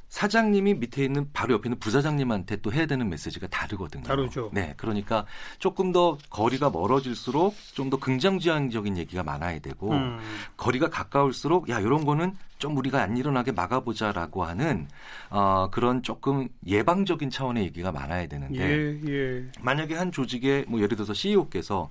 사장님이 0.10 0.74
밑에 0.76 1.06
있는 1.06 1.30
바로 1.32 1.54
옆에 1.54 1.68
있는 1.70 1.80
부사장님한테 1.80 2.58
또 2.58 2.72
해야 2.74 2.86
되는 2.86 3.10
메시지가 3.10 3.48
다르거든요. 3.48 4.04
다르죠. 4.04 4.50
네, 4.54 4.74
그러니까 4.78 5.26
조금 5.60 5.92
더 5.94 6.18
거리가 6.30 6.70
멀어질수록 6.70 7.56
좀 7.74 7.90
더 7.90 7.98
긍정지향적인 7.98 8.98
얘기가 8.98 9.24
많아야 9.24 9.60
되고 9.60 9.92
음, 9.92 10.20
거리가 10.58 10.90
가까울수록 10.90 11.70
야 11.70 11.80
이런 11.80 12.04
거는 12.06 12.36
좀 12.62 12.78
우리가 12.78 13.02
안 13.02 13.18
일어나게 13.18 13.52
막아보자라고 13.52 14.46
하는 14.46 14.88
어, 15.32 15.70
그런 15.72 16.04
조금 16.04 16.48
예방적인 16.66 17.32
차원의 17.32 17.64
얘기가 17.66 17.92
많아야 17.92 18.28
되는데 18.28 18.60
예, 18.60 19.00
예. 19.10 19.52
만약에 19.60 19.96
한 19.96 20.12
조직의 20.12 20.66
뭐 20.70 20.80
예를 20.80 20.96
들어서 20.96 21.14
CEO께서 21.14 21.90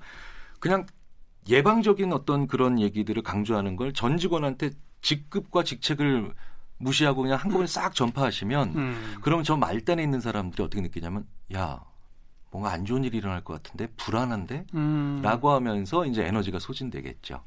그냥 0.61 0.87
예방적인 1.49 2.12
어떤 2.12 2.47
그런 2.47 2.79
얘기들을 2.79 3.23
강조하는 3.23 3.75
걸 3.77 3.93
전 3.93 4.17
직원한테 4.17 4.71
직급과 5.03 5.65
직책을 5.65 6.33
무시하고 6.79 7.23
그냥 7.23 7.39
한꺼번에 7.39 7.67
싹 7.67 7.95
전파하시면 7.95 8.69
음. 8.77 9.15
그럼 9.23 9.43
저 9.43 9.57
말단에 9.57 10.03
있는 10.03 10.21
사람들이 10.21 10.62
어떻게 10.62 10.81
느끼냐면 10.81 11.27
야 11.55 11.81
뭔가 12.50 12.73
안 12.73 12.85
좋은 12.85 13.04
일이 13.04 13.19
일어날 13.19 13.45
것 13.45 13.62
같은데 13.62 13.87
불안한데 13.96 14.66
음. 14.75 15.20
라고 15.22 15.51
하면서 15.51 16.05
이제 16.05 16.25
에너지가 16.25 16.59
소진되겠죠. 16.59 17.42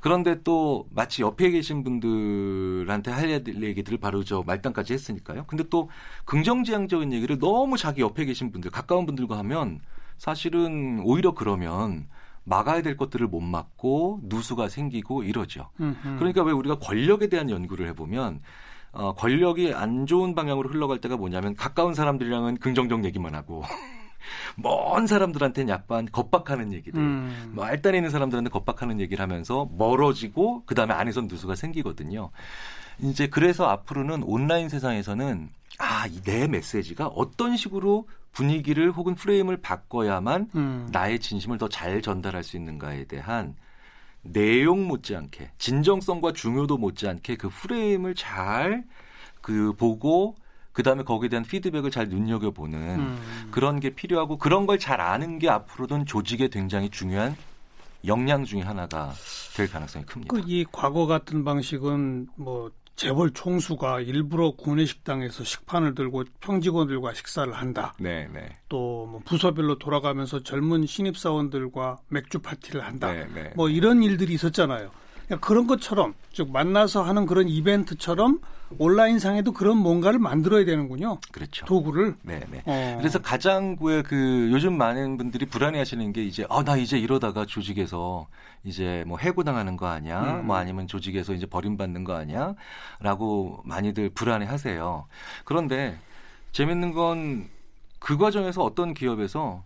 그런데 0.00 0.42
또 0.42 0.86
마치 0.90 1.22
옆에 1.22 1.50
계신 1.50 1.84
분들한테 1.84 3.10
할 3.10 3.30
얘기들을 3.30 3.98
바로 3.98 4.24
저 4.24 4.42
말단까지 4.46 4.94
했으니까요. 4.94 5.44
근데 5.46 5.64
또 5.68 5.90
긍정지향적인 6.24 7.12
얘기를 7.12 7.38
너무 7.38 7.76
자기 7.76 8.00
옆에 8.00 8.24
계신 8.24 8.50
분들, 8.50 8.70
가까운 8.70 9.04
분들과 9.04 9.36
하면 9.38 9.80
사실은 10.16 11.00
오히려 11.04 11.34
그러면 11.34 12.08
막아야 12.44 12.80
될 12.80 12.96
것들을 12.96 13.26
못 13.26 13.40
막고 13.40 14.20
누수가 14.24 14.70
생기고 14.70 15.22
이러죠. 15.24 15.68
음흠. 15.80 16.16
그러니까 16.18 16.42
왜 16.42 16.52
우리가 16.52 16.78
권력에 16.78 17.28
대한 17.28 17.50
연구를 17.50 17.86
해보면 17.88 18.40
어, 18.92 19.12
권력이 19.14 19.74
안 19.74 20.06
좋은 20.06 20.34
방향으로 20.34 20.70
흘러갈 20.70 20.98
때가 20.98 21.18
뭐냐면 21.18 21.54
가까운 21.54 21.92
사람들이랑은 21.92 22.56
긍정적 22.56 23.04
얘기만 23.04 23.34
하고 23.34 23.62
먼 24.56 25.06
사람들한테는 25.06 25.68
약간 25.68 26.06
겁박하는 26.10 26.72
얘기들. 26.72 27.00
음. 27.00 27.52
뭐 27.54 27.64
알단에 27.64 27.98
있는 27.98 28.10
사람들한테 28.10 28.50
겁박하는 28.50 29.00
얘기를 29.00 29.22
하면서 29.22 29.68
멀어지고 29.76 30.62
그 30.66 30.74
다음에 30.74 30.94
안에선 30.94 31.28
누수가 31.28 31.54
생기거든요. 31.54 32.30
이제 33.00 33.26
그래서 33.28 33.66
앞으로는 33.68 34.22
온라인 34.24 34.68
세상에서는 34.68 35.48
아, 35.78 36.06
이내 36.06 36.48
메시지가 36.48 37.08
어떤 37.08 37.56
식으로 37.56 38.08
분위기를 38.32 38.90
혹은 38.90 39.14
프레임을 39.14 39.58
바꿔야만 39.58 40.50
음. 40.54 40.88
나의 40.92 41.18
진심을 41.20 41.58
더 41.58 41.68
잘 41.68 42.02
전달할 42.02 42.42
수 42.42 42.56
있는가에 42.56 43.04
대한 43.04 43.54
내용 44.22 44.86
못지않게 44.86 45.52
진정성과 45.58 46.32
중요도 46.32 46.76
못지않게 46.76 47.36
그 47.36 47.48
프레임을 47.48 48.14
잘 48.14 48.84
그 49.40 49.72
보고 49.72 50.36
그 50.78 50.84
다음에 50.84 51.02
거기에 51.02 51.28
대한 51.28 51.44
피드백을 51.44 51.90
잘 51.90 52.08
눈여겨보는 52.08 52.78
음. 53.00 53.18
그런 53.50 53.80
게 53.80 53.90
필요하고 53.90 54.38
그런 54.38 54.64
걸 54.64 54.78
잘 54.78 55.00
아는 55.00 55.40
게 55.40 55.48
앞으로는 55.48 56.06
조직에 56.06 56.46
굉장히 56.46 56.88
중요한 56.88 57.34
역량 58.06 58.44
중에 58.44 58.60
하나가 58.60 59.12
될 59.56 59.68
가능성이 59.68 60.04
큽니다. 60.04 60.32
그 60.32 60.40
이 60.46 60.64
과거 60.70 61.06
같은 61.08 61.42
방식은 61.42 62.28
뭐 62.36 62.70
재벌 62.94 63.32
총수가 63.32 64.02
일부러 64.02 64.52
구내 64.52 64.84
식당에서 64.84 65.42
식판을 65.42 65.96
들고 65.96 66.22
평직원들과 66.38 67.12
식사를 67.14 67.52
한다. 67.52 67.92
네, 67.98 68.28
네. 68.32 68.48
또뭐 68.68 69.22
부서별로 69.24 69.80
돌아가면서 69.80 70.44
젊은 70.44 70.86
신입 70.86 71.18
사원들과 71.18 71.96
맥주 72.08 72.38
파티를 72.38 72.84
한다. 72.84 73.12
네, 73.12 73.26
네. 73.34 73.52
뭐 73.56 73.68
이런 73.68 74.04
일들이 74.04 74.32
있었잖아요. 74.34 74.92
그냥 75.28 75.40
그런 75.40 75.66
것처럼 75.66 76.14
즉 76.32 76.50
만나서 76.50 77.02
하는 77.02 77.26
그런 77.26 77.48
이벤트처럼 77.48 78.40
온라인상에도 78.78 79.52
그런 79.52 79.76
뭔가를 79.78 80.18
만들어야 80.18 80.64
되는군요. 80.64 81.18
그렇죠. 81.32 81.64
도구를. 81.66 82.16
네, 82.22 82.40
네. 82.50 82.62
어. 82.66 82.96
그래서 82.98 83.18
가장 83.18 83.76
그, 83.76 84.02
그 84.04 84.48
요즘 84.52 84.76
많은 84.76 85.16
분들이 85.16 85.46
불안해하시는 85.46 86.12
게 86.12 86.24
이제 86.24 86.44
아 86.50 86.62
나 86.62 86.76
이제 86.76 86.98
이러다가 86.98 87.46
조직에서 87.46 88.26
이제 88.64 89.04
뭐 89.06 89.16
해고당하는 89.18 89.76
거 89.76 89.86
아니야? 89.86 90.40
음. 90.40 90.46
뭐 90.46 90.56
아니면 90.56 90.86
조직에서 90.86 91.32
이제 91.34 91.46
버림받는 91.46 92.04
거 92.04 92.14
아니야?라고 92.14 93.62
많이들 93.64 94.10
불안해하세요. 94.10 95.06
그런데 95.44 95.98
재밌는 96.52 96.92
건 96.92 97.48
그 98.00 98.16
과정에서 98.16 98.62
어떤 98.62 98.94
기업에서 98.94 99.64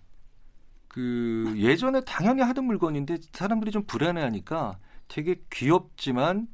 그 0.88 1.52
예전에 1.56 2.00
당연히 2.02 2.40
하던 2.42 2.64
물건인데 2.64 3.18
사람들이 3.32 3.70
좀 3.70 3.82
불안해하니까 3.84 4.78
되게 5.12 5.36
귀엽지만 5.52 6.48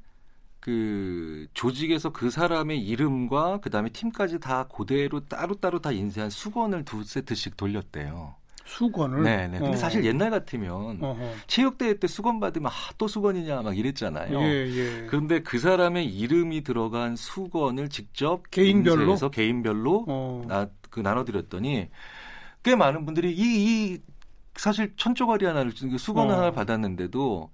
그 0.58 1.46
조직에서 1.54 2.10
그 2.10 2.28
사람의 2.28 2.84
이름과 2.84 3.60
그 3.60 3.70
다음에 3.70 3.88
팀까지 3.90 4.40
다 4.40 4.64
그대로 4.64 5.20
따로따로 5.20 5.78
다 5.78 5.92
인쇄한 5.92 6.28
수건을 6.28 6.84
두 6.84 7.04
세트씩 7.04 7.56
돌렸대요. 7.56 8.34
수건을. 8.64 9.22
네네. 9.22 9.58
근데 9.60 9.74
어. 9.74 9.76
사실 9.76 10.04
옛날 10.04 10.30
같으면 10.30 11.02
어허. 11.02 11.34
체육대회 11.46 12.00
때 12.00 12.08
수건 12.08 12.40
받으면 12.40 12.68
아, 12.68 12.74
또 12.98 13.06
수건이냐 13.06 13.62
막 13.62 13.78
이랬잖아요. 13.78 14.40
예, 14.40 14.66
예. 14.66 15.06
그런데 15.06 15.40
그 15.40 15.60
사람의 15.60 16.06
이름이 16.06 16.64
들어간 16.64 17.14
수건을 17.14 17.88
직접 17.90 18.50
개인별로? 18.50 19.02
인쇄해서 19.02 19.30
개인별로 19.30 20.04
어. 20.08 20.42
나, 20.48 20.68
그 20.90 20.98
나눠드렸더니 20.98 21.90
꽤 22.64 22.74
많은 22.74 23.04
분들이 23.06 23.32
이, 23.32 23.92
이 23.94 23.98
사실 24.56 24.92
천조가리 24.96 25.46
하나를 25.46 25.72
그 25.80 25.96
수건 25.96 26.28
어. 26.28 26.32
하나를 26.32 26.52
받았는데도 26.52 27.50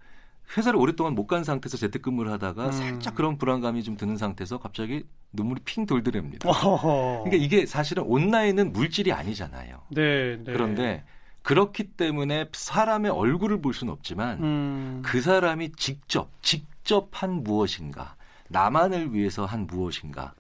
회사를 0.57 0.79
오랫동안 0.79 1.15
못 1.15 1.27
간 1.27 1.43
상태에서 1.43 1.77
재택근무를 1.77 2.31
하다가 2.33 2.67
음. 2.67 2.73
살짝 2.73 3.15
그런 3.15 3.39
불안감이 3.39 3.83
좀 3.83 3.97
드는 3.97 4.17
상태에서 4.17 4.59
갑자기 4.59 5.05
눈물이 5.33 5.63
핑 5.65 5.87
돌더랍니다. 5.87 6.49
어허허. 6.49 7.25
그러니까 7.25 7.45
이게 7.45 7.67
사실은 7.67 8.05
온라인은 8.05 8.73
물질이 8.73 9.13
아니잖아요. 9.13 9.81
네, 9.91 10.37
네. 10.37 10.45
그런데 10.45 11.05
그렇기 11.43 11.85
때문에 11.97 12.49
사람의 12.53 13.11
얼굴을 13.11 13.61
볼 13.61 13.75
수는 13.75 13.93
없지만 13.93 14.43
음. 14.43 15.03
그 15.05 15.21
사람이 15.21 15.73
직접 15.73 16.31
직접 16.43 17.09
한 17.13 17.43
무엇인가 17.43 18.15
나만을 18.49 19.13
위해서 19.15 19.45
한 19.45 19.67
무엇인가 19.67 20.35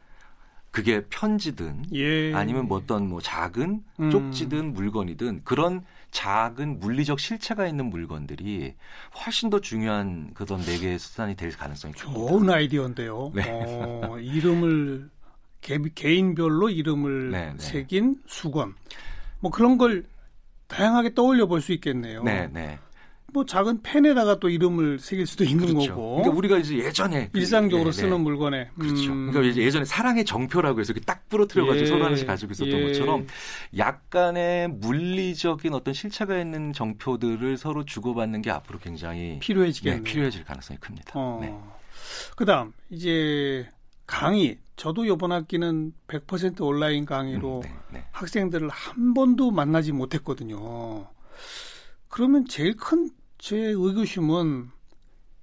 그게 0.70 1.04
편지든 1.08 1.84
예. 1.94 2.34
아니면 2.34 2.66
뭐 2.68 2.78
어떤 2.78 3.08
뭐 3.08 3.20
작은 3.20 3.82
음. 4.00 4.10
쪽지든 4.10 4.74
물건이든 4.74 5.42
그런 5.44 5.84
작은 6.14 6.78
물리적 6.78 7.18
실체가 7.18 7.66
있는 7.66 7.86
물건들이 7.90 8.74
훨씬 9.26 9.50
더 9.50 9.58
중요한 9.60 10.30
그런 10.32 10.60
매개의 10.60 11.00
수단이 11.00 11.34
될 11.34 11.50
가능성이 11.50 11.92
큽니다. 11.92 12.18
좋은 12.28 12.48
아이디어인데요. 12.48 13.32
네. 13.34 13.42
어, 13.48 14.16
이름을 14.20 15.10
개, 15.60 15.76
개인별로 15.94 16.70
이름을 16.70 17.30
네, 17.32 17.52
네. 17.52 17.58
새긴 17.58 18.22
수건 18.26 18.74
뭐 19.40 19.50
그런 19.50 19.76
걸 19.76 20.04
다양하게 20.68 21.14
떠올려 21.14 21.46
볼 21.46 21.60
수 21.60 21.72
있겠네요. 21.72 22.22
네, 22.22 22.46
네. 22.46 22.78
뭐 23.32 23.44
작은 23.44 23.82
펜에다가 23.82 24.38
또 24.38 24.48
이름을 24.48 25.00
새길 25.00 25.26
수도 25.26 25.42
있는 25.44 25.66
그렇죠. 25.66 25.94
거고 25.94 26.16
그러니까 26.16 26.36
우리가 26.38 26.58
이제 26.58 26.78
예전에 26.78 27.30
그- 27.32 27.38
일상적으로 27.38 27.90
네, 27.90 27.96
네. 27.96 28.00
쓰는 28.02 28.20
물건에 28.20 28.70
그렇죠. 28.78 29.12
음. 29.12 29.32
그러니까 29.32 29.60
예전에 29.60 29.84
사랑의 29.84 30.24
정표라고 30.24 30.78
해서 30.78 30.92
딱 31.04 31.28
부러뜨려가지고 31.28 31.82
예. 31.82 31.86
서로 31.86 32.04
하나씩 32.04 32.26
가지고 32.28 32.52
있었던 32.52 32.72
예. 32.78 32.86
것처럼 32.86 33.26
약간의 33.76 34.68
물리적인 34.68 35.74
어떤 35.74 35.94
실체가 35.94 36.38
있는 36.38 36.72
정표들을 36.72 37.56
서로 37.56 37.84
주고받는 37.84 38.42
게 38.42 38.50
앞으로 38.52 38.78
굉장히 38.78 39.38
필요해지겠네요. 39.40 40.04
네, 40.04 40.10
필요해질 40.10 40.44
가능성이 40.44 40.78
큽니다. 40.78 41.12
어. 41.14 41.38
네. 41.40 41.52
그다음 42.36 42.72
이제 42.90 43.68
강의 44.06 44.58
저도 44.76 45.04
이번 45.06 45.32
학기는 45.32 45.92
100% 46.06 46.60
온라인 46.60 47.04
강의로 47.04 47.58
음, 47.58 47.62
네, 47.62 47.74
네. 47.94 48.04
학생들을 48.12 48.68
한 48.68 49.14
번도 49.14 49.50
만나지 49.50 49.90
못했거든요. 49.92 51.06
그러면 52.14 52.46
제일 52.46 52.76
큰 52.76 53.10
제 53.44 53.58
의구심은 53.58 54.70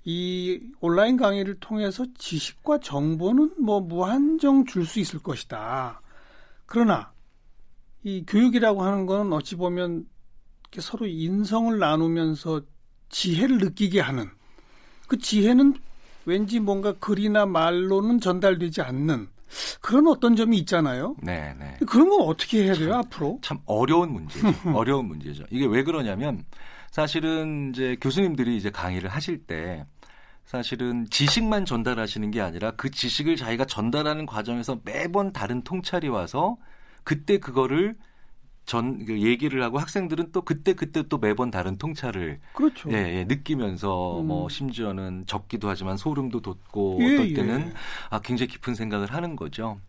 이 0.05 0.59
온라인 0.79 1.17
강의를 1.17 1.59
통해서 1.59 2.03
지식과 2.17 2.79
정보는 2.79 3.61
뭐 3.61 3.79
무한정 3.79 4.65
줄 4.65 4.87
수 4.87 4.99
있을 4.99 5.19
것이다. 5.19 6.01
그러나 6.65 7.11
이 8.03 8.23
교육이라고 8.25 8.81
하는 8.81 9.05
건 9.05 9.33
어찌 9.33 9.55
보면 9.55 10.07
서로 10.79 11.05
인성을 11.05 11.77
나누면서 11.77 12.61
지혜를 13.09 13.59
느끼게 13.59 13.99
하는 13.99 14.27
그 15.07 15.19
지혜는 15.19 15.75
왠지 16.25 16.59
뭔가 16.59 16.93
글이나 16.93 17.45
말로는 17.45 18.19
전달되지 18.19 18.81
않는 18.81 19.29
그런 19.91 20.07
어떤 20.07 20.37
점이 20.37 20.57
있잖아요. 20.59 21.17
네, 21.21 21.53
네. 21.59 21.77
그런 21.85 22.07
건 22.07 22.21
어떻게 22.21 22.63
해야 22.63 22.73
돼요, 22.73 22.95
앞으로? 22.95 23.39
참 23.41 23.59
어려운 23.65 24.13
문제죠. 24.13 24.47
어려운 24.73 25.05
문제죠. 25.05 25.43
이게 25.49 25.65
왜 25.65 25.83
그러냐면 25.83 26.45
사실은 26.91 27.71
이제 27.71 27.97
교수님들이 27.99 28.55
이제 28.55 28.69
강의를 28.69 29.09
하실 29.09 29.45
때 29.45 29.85
사실은 30.45 31.07
지식만 31.09 31.65
전달하시는 31.65 32.31
게 32.31 32.39
아니라 32.39 32.71
그 32.71 32.89
지식을 32.89 33.35
자기가 33.35 33.65
전달하는 33.65 34.25
과정에서 34.25 34.79
매번 34.85 35.33
다른 35.33 35.61
통찰이 35.61 36.07
와서 36.07 36.55
그때 37.03 37.37
그거를 37.37 37.97
전 38.65 39.05
그 39.05 39.21
얘기를 39.21 39.61
하고 39.63 39.79
학생들은 39.79 40.31
또 40.31 40.41
그때 40.43 40.73
그때 40.73 41.03
또 41.03 41.17
매번 41.17 41.51
다른 41.51 41.77
통찰을 41.77 42.39
그렇죠. 42.53 42.89
예, 42.91 43.19
예, 43.19 43.23
느끼면서 43.25 44.21
음. 44.21 44.27
뭐 44.27 44.49
심지어는 44.49 45.25
적기도 45.27 45.67
하지만 45.69 45.97
소름도 45.97 46.41
돋고 46.41 46.99
예, 47.01 47.13
어떨 47.15 47.29
예. 47.31 47.33
때는 47.33 47.73
아 48.09 48.19
굉장히 48.21 48.49
깊은 48.51 48.75
생각을 48.75 49.13
하는 49.13 49.35
거죠. 49.35 49.79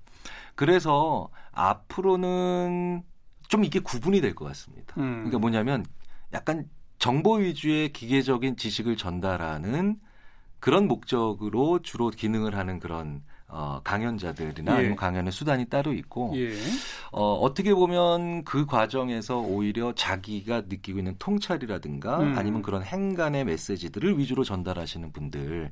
그래서 0.54 1.28
앞으로는 1.52 3.02
좀 3.48 3.64
이게 3.64 3.78
구분이 3.80 4.20
될 4.20 4.34
것 4.34 4.46
같습니다. 4.46 4.94
음. 4.98 5.12
그러니까 5.24 5.38
뭐냐면 5.38 5.84
약간 6.32 6.68
정보 6.98 7.34
위주의 7.34 7.92
기계적인 7.92 8.56
지식을 8.56 8.96
전달하는 8.96 9.96
그런 10.60 10.86
목적으로 10.88 11.80
주로 11.80 12.10
기능을 12.10 12.56
하는 12.56 12.78
그런 12.78 13.22
어, 13.54 13.80
강연자들이나 13.84 14.72
예. 14.72 14.76
아니면 14.78 14.96
강연의 14.96 15.30
수단이 15.30 15.66
따로 15.66 15.92
있고 15.92 16.32
예. 16.36 16.54
어, 17.10 17.34
어떻게 17.34 17.74
보면 17.74 18.44
그 18.44 18.64
과정에서 18.64 19.40
오히려 19.40 19.92
자기가 19.94 20.62
느끼고 20.68 20.98
있는 20.98 21.16
통찰이라든가 21.18 22.20
음. 22.20 22.38
아니면 22.38 22.62
그런 22.62 22.82
행간의 22.82 23.44
메시지들을 23.44 24.18
위주로 24.18 24.42
전달하시는 24.42 25.12
분들이 25.12 25.68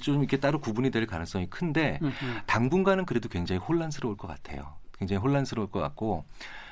좀 0.00 0.18
이렇게 0.18 0.38
따로 0.38 0.60
구분이 0.60 0.90
될 0.90 1.06
가능성이 1.06 1.48
큰데 1.48 2.00
음, 2.02 2.12
음. 2.22 2.38
당분간은 2.46 3.06
그래도 3.06 3.28
굉장히 3.28 3.60
혼란스러울 3.60 4.16
것 4.16 4.26
같아요. 4.26 4.74
굉장히 4.98 5.22
혼란스러울 5.22 5.70
것 5.70 5.78
같고 5.78 6.24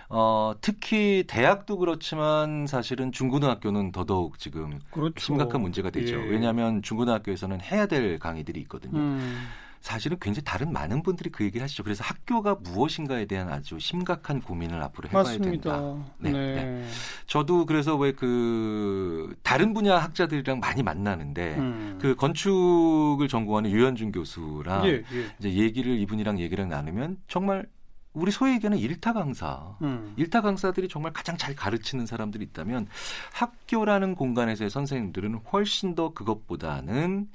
어, 0.09 0.55
특히 0.61 1.23
대학도 1.29 1.79
그렇지만 1.79 2.67
사실은 2.67 3.13
중고등학교는 3.13 3.93
더더욱 3.93 4.41
지금 4.41 4.81
그렇죠. 4.91 5.15
심각한 5.17 5.61
문제가 5.61 5.91
되죠. 5.91 6.17
예. 6.17 6.25
왜냐하면 6.25 6.83
중고등학교에서는 6.83 7.61
해야 7.61 7.87
될 7.87 8.19
강의들이 8.19 8.59
있거든요. 8.63 8.99
음. 8.99 9.47
사실은 9.81 10.19
굉장히 10.21 10.45
다른 10.45 10.73
많은 10.73 11.03
분들이 11.03 11.31
그 11.31 11.43
얘기를 11.43 11.64
하시죠. 11.64 11.83
그래서 11.83 12.05
학교가 12.05 12.57
무엇인가에 12.62 13.25
대한 13.25 13.49
아주 13.49 13.79
심각한 13.79 14.40
고민을 14.40 14.83
앞으로 14.83 15.09
해봐야 15.09 15.23
맞습니다. 15.23 15.73
된다. 15.73 16.05
네, 16.19 16.33
네. 16.33 16.55
네. 16.55 16.88
저도 17.27 17.66
그래서 17.66 17.97
왜 17.97 18.12
그 18.21 19.35
다른 19.43 19.73
분야 19.73 19.97
학자들이랑 19.99 20.61
많이 20.61 20.83
만나는데 20.83 21.57
음. 21.57 21.99
그 22.01 22.14
건축을 22.16 23.29
전공하는 23.29 23.71
유현준 23.71 24.12
교수랑 24.12 24.87
예, 24.87 24.90
예. 24.90 25.35
이제 25.38 25.53
얘기를 25.55 25.99
이분이랑 26.01 26.38
얘기를 26.38 26.69
나누면 26.69 27.16
정말 27.29 27.66
우리 28.12 28.31
소위 28.31 28.53
얘기하는 28.55 28.77
일타 28.77 29.14
강사 29.14 29.75
음. 29.81 30.12
일타 30.16 30.43
강사들이 30.43 30.88
정말 30.88 31.12
가장 31.14 31.37
잘 31.38 31.55
가르치는 31.55 32.05
사람들이 32.05 32.45
있다면 32.45 32.88
학교라는 33.33 34.14
공간에서의 34.16 34.69
선생님들은 34.69 35.37
훨씬 35.53 35.95
더 35.95 36.12
그것보다는 36.12 37.29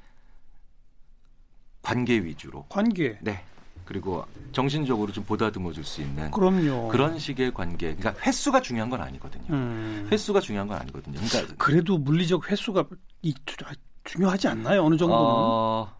관계 1.86 2.14
위주로 2.18 2.64
관계. 2.68 3.16
네 3.20 3.44
그리고 3.84 4.24
정신적으로 4.50 5.12
좀 5.12 5.22
보다듬어 5.22 5.72
줄 5.72 5.84
수 5.84 6.00
있는 6.02 6.32
그럼요. 6.32 6.88
그런 6.88 7.16
식의 7.16 7.54
관계 7.54 7.94
그러니까 7.94 8.20
횟수가 8.26 8.60
중요한 8.60 8.90
건 8.90 9.00
아니거든요 9.00 9.44
음. 9.50 10.08
횟수가 10.10 10.40
중요한 10.40 10.66
건 10.66 10.78
아니거든요 10.78 11.20
그러니까 11.20 11.54
그래도 11.56 11.96
물리적 11.96 12.50
횟수가 12.50 12.86
이, 13.22 13.32
주- 13.46 13.56
아, 13.64 13.70
중요하지 14.02 14.48
않나요? 14.48 14.82
어느 14.84 14.96
정도는? 14.96 15.22
어, 15.22 15.92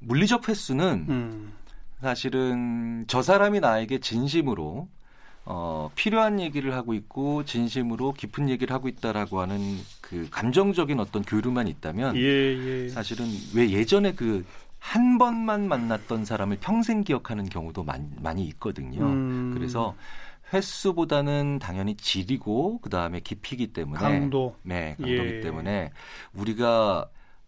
물리적 0.00 0.48
횟수는 0.48 1.06
음. 1.08 1.52
사실은 2.00 3.04
저 3.06 3.22
사람이 3.22 3.60
나에게 3.60 4.00
진심으로 4.00 4.88
어, 5.46 5.90
필요한 5.94 6.40
얘기를 6.40 6.74
하고 6.74 6.94
있고 6.94 7.44
진심으로 7.44 8.12
깊은 8.14 8.48
얘기를 8.48 8.74
하고 8.74 8.88
있다라고 8.88 9.40
하는 9.40 9.78
그 10.00 10.26
감정적인 10.30 10.98
어떤 10.98 11.22
교류만 11.22 11.68
있다면 11.68 12.16
예, 12.16 12.20
예. 12.84 12.88
사실은 12.88 13.26
왜 13.54 13.70
예전에 13.70 14.12
그 14.14 14.44
한 14.84 15.16
번만 15.16 15.66
만났던 15.66 16.26
사람을 16.26 16.58
평생 16.60 17.02
기억하는 17.02 17.48
경우도 17.48 17.84
많이, 17.84 18.06
많이 18.20 18.44
있거든요. 18.48 19.02
음. 19.02 19.52
그래서 19.54 19.94
횟수보다는 20.52 21.58
당연히 21.58 21.96
질이고 21.96 22.80
그 22.82 22.90
다음에 22.90 23.20
깊이기 23.20 23.68
때문에 23.68 23.98
강도. 23.98 24.54
네, 24.62 24.94
강도기 25.00 25.36
예. 25.36 25.40
때문에 25.40 25.90
우리가 26.34 27.06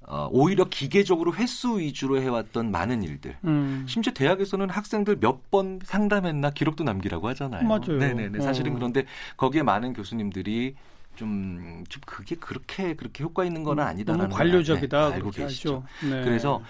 어, 0.09 0.29
오히려 0.33 0.65
기계적으로 0.65 1.35
횟수 1.35 1.79
위주로 1.79 2.23
해왔던 2.23 2.71
많은 2.71 3.03
일들. 3.03 3.37
음. 3.45 3.85
심지어 3.87 4.15
대학에서는 4.15 4.71
학생들 4.71 5.19
몇 5.21 5.51
번 5.51 5.79
상담했나 5.85 6.51
기록도 6.51 6.85
남기라고 6.85 7.29
하잖아요. 7.29 7.65
맞아요. 7.69 7.99
네네네. 7.99 8.41
사실은 8.41 8.73
어. 8.73 8.75
그런데 8.77 9.05
거기에 9.37 9.63
많은 9.63 9.93
교수님들이 9.93 10.75
좀, 11.17 11.85
좀 11.89 12.01
그게 12.07 12.35
그렇게 12.37 12.95
그렇게 12.95 13.23
효과 13.25 13.45
있는 13.45 13.63
건 13.63 13.79
아니다라는 13.79 14.27
음, 14.27 14.31
관료적이다. 14.31 14.99
걸, 14.99 15.09
네, 15.11 15.15
알고 15.17 15.31
계시죠. 15.33 15.85
네. 16.03 16.23
그래서 16.25 16.63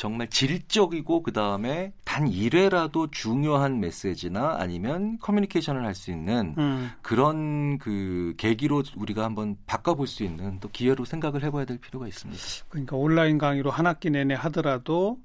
정말 0.00 0.28
질적이고 0.30 1.22
그 1.22 1.30
다음에 1.34 1.92
단 2.06 2.24
1회라도 2.24 3.12
중요한 3.12 3.80
메시지나 3.80 4.56
아니면 4.58 5.18
커뮤니케이션을 5.20 5.84
할 5.84 5.94
수 5.94 6.10
있는 6.10 6.54
음. 6.56 6.90
그런 7.02 7.76
그 7.76 8.32
계기로 8.38 8.82
우리가 8.96 9.24
한번 9.24 9.56
바꿔볼 9.66 10.06
수 10.06 10.24
있는 10.24 10.58
또 10.60 10.70
기회로 10.70 11.04
생각을 11.04 11.42
해봐야 11.44 11.66
될 11.66 11.76
필요가 11.76 12.08
있습니다. 12.08 12.42
그러니까 12.70 12.96
온라인 12.96 13.36
강의로 13.36 13.70
한 13.70 13.86
학기 13.86 14.08
내내 14.08 14.34
하더라도 14.36 15.18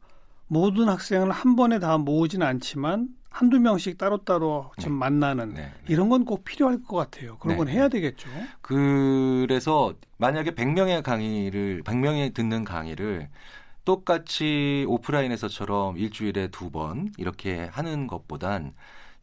모든 0.48 0.90
학생을 0.90 1.32
한 1.32 1.56
번에 1.56 1.80
다 1.80 1.98
모으진 1.98 2.42
않지만 2.44 3.08
한두 3.30 3.62
명씩 3.62 3.98
따로따로 3.98 4.72
좀 4.82 4.92
네. 4.94 5.00
만나는 5.00 5.54
네, 5.54 5.62
네. 5.62 5.72
이런 5.88 6.10
건 6.10 6.26
꼭 6.26 6.44
필요할 6.44 6.84
것 6.84 6.98
같아요. 6.98 7.38
그런 7.38 7.56
네, 7.56 7.58
건 7.60 7.70
해야 7.70 7.88
되겠죠. 7.88 8.28
그래서 8.62 9.94
만약에 10.18 10.52
100명의 10.52 11.02
강의를 11.02 11.84
100명이 11.84 12.34
듣는 12.34 12.66
강의를 12.66 13.30
똑같이 13.86 14.86
오프라인에서처럼 14.88 15.98
일주일에 15.98 16.48
두 16.50 16.70
번 16.72 17.12
이렇게 17.18 17.66
하는 17.72 18.08
것보단 18.08 18.74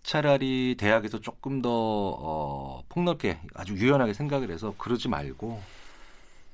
차라리 0.03 0.77
대학에서 0.79 1.21
조금 1.21 1.61
더 1.61 1.69
어, 1.71 2.83
폭넓게 2.89 3.39
아주 3.55 3.75
유연하게 3.75 4.15
생각을 4.15 4.51
해서 4.51 4.75
그러지 4.79 5.09
말고 5.09 5.61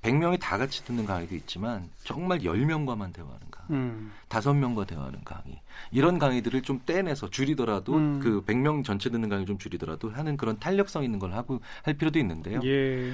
100명이 0.02 0.38
다 0.40 0.58
같이 0.58 0.84
듣는 0.84 1.06
강의도 1.06 1.34
있지만 1.34 1.88
정말 2.04 2.38
10명과만 2.40 3.12
대화하는 3.12 3.46
강의, 3.50 3.70
음. 3.70 4.12
5명과 4.28 4.86
대화하는 4.86 5.22
강의 5.24 5.60
이런 5.90 6.18
강의들을 6.18 6.62
좀 6.62 6.80
떼내서 6.86 7.30
줄이더라도 7.30 7.94
음. 7.94 8.20
그 8.20 8.44
100명 8.44 8.84
전체 8.84 9.10
듣는 9.10 9.28
강의 9.28 9.44
좀 9.44 9.58
줄이더라도 9.58 10.10
하는 10.10 10.36
그런 10.36 10.58
탄력성 10.58 11.04
있는 11.04 11.18
걸 11.18 11.32
하고 11.32 11.60
할 11.82 11.94
필요도 11.94 12.18
있는데요. 12.20 12.60
예. 12.64 13.12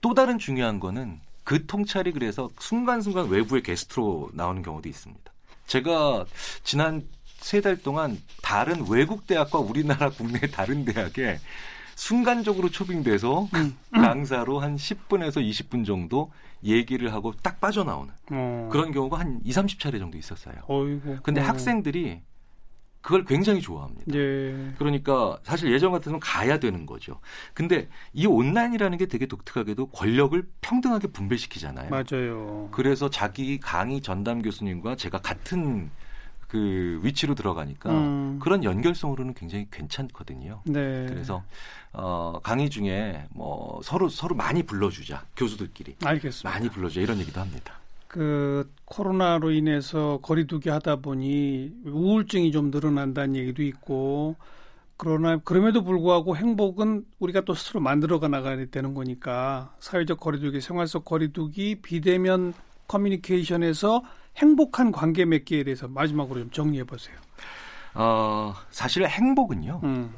또 0.00 0.14
다른 0.14 0.38
중요한 0.38 0.78
거는 0.80 1.18
그 1.48 1.64
통찰이 1.64 2.12
그래서 2.12 2.50
순간순간 2.58 3.30
외부의 3.30 3.62
게스트로 3.62 4.28
나오는 4.34 4.60
경우도 4.60 4.86
있습니다. 4.86 5.32
제가 5.66 6.26
지난 6.62 7.08
세 7.38 7.62
달 7.62 7.78
동안 7.78 8.20
다른 8.42 8.84
외국 8.86 9.26
대학과 9.26 9.58
우리나라 9.58 10.10
국내 10.10 10.40
다른 10.40 10.84
대학에 10.84 11.38
순간적으로 11.94 12.68
초빙돼서 12.68 13.48
음. 13.54 13.74
강사로 13.92 14.60
한 14.60 14.76
10분에서 14.76 15.36
20분 15.36 15.86
정도 15.86 16.30
얘기를 16.64 17.14
하고 17.14 17.32
딱 17.42 17.60
빠져나오는 17.60 18.12
어. 18.30 18.68
그런 18.70 18.92
경우가 18.92 19.18
한 19.18 19.40
2, 19.42 19.50
30차례 19.50 19.98
정도 19.98 20.18
있었어요. 20.18 20.56
어이구. 20.66 21.20
근데 21.22 21.40
어. 21.40 21.44
학생들이 21.44 22.20
그걸 23.00 23.24
굉장히 23.24 23.60
좋아합니다. 23.60 24.04
예. 24.14 24.72
그러니까 24.78 25.38
사실 25.42 25.72
예전 25.72 25.92
같으면 25.92 26.20
가야 26.20 26.58
되는 26.58 26.84
거죠. 26.84 27.20
근데 27.54 27.88
이 28.12 28.26
온라인이라는 28.26 28.98
게 28.98 29.06
되게 29.06 29.26
독특하게도 29.26 29.86
권력을 29.88 30.46
평등하게 30.60 31.08
분배시키잖아요. 31.08 31.90
맞아요. 31.90 32.68
그래서 32.70 33.08
자기 33.08 33.58
강의 33.60 34.00
전담 34.00 34.42
교수님과 34.42 34.96
제가 34.96 35.18
같은 35.18 35.90
그 36.48 36.98
위치로 37.02 37.34
들어가니까 37.34 37.90
음. 37.90 38.38
그런 38.40 38.64
연결성으로는 38.64 39.34
굉장히 39.34 39.68
괜찮거든요. 39.70 40.62
네. 40.64 41.06
그래서 41.06 41.44
어 41.92 42.40
강의 42.42 42.70
중에 42.70 43.26
뭐 43.30 43.80
서로 43.84 44.08
서로 44.08 44.34
많이 44.34 44.62
불러주자 44.62 45.24
교수들끼리 45.36 45.96
알겠습니다. 46.02 46.48
많이 46.48 46.68
불러주자 46.70 47.02
이런 47.02 47.18
얘기도 47.18 47.40
합니다. 47.40 47.74
그 48.08 48.72
코로나로 48.86 49.52
인해서 49.52 50.18
거리두기 50.22 50.70
하다 50.70 50.96
보니 50.96 51.72
우울증이 51.84 52.50
좀 52.52 52.70
늘어난다는 52.70 53.36
얘기도 53.36 53.62
있고 53.62 54.36
그러나 54.96 55.36
그럼에도 55.44 55.84
불구하고 55.84 56.36
행복은 56.36 57.04
우리가 57.20 57.42
또 57.42 57.54
스스로 57.54 57.80
만들어가 57.80 58.26
나가야 58.26 58.66
되는 58.66 58.94
거니까 58.94 59.72
사회적 59.78 60.18
거리두기, 60.18 60.60
생활 60.60 60.88
속 60.88 61.04
거리두기, 61.04 61.76
비대면 61.82 62.52
커뮤니케이션에서 62.88 64.02
행복한 64.38 64.90
관계 64.90 65.24
맺기에 65.24 65.62
대해서 65.64 65.86
마지막으로 65.86 66.40
좀 66.40 66.50
정리해 66.50 66.82
보세요. 66.84 67.16
어, 67.94 68.54
사실 68.70 69.06
행복은요. 69.06 69.80
음. 69.84 70.14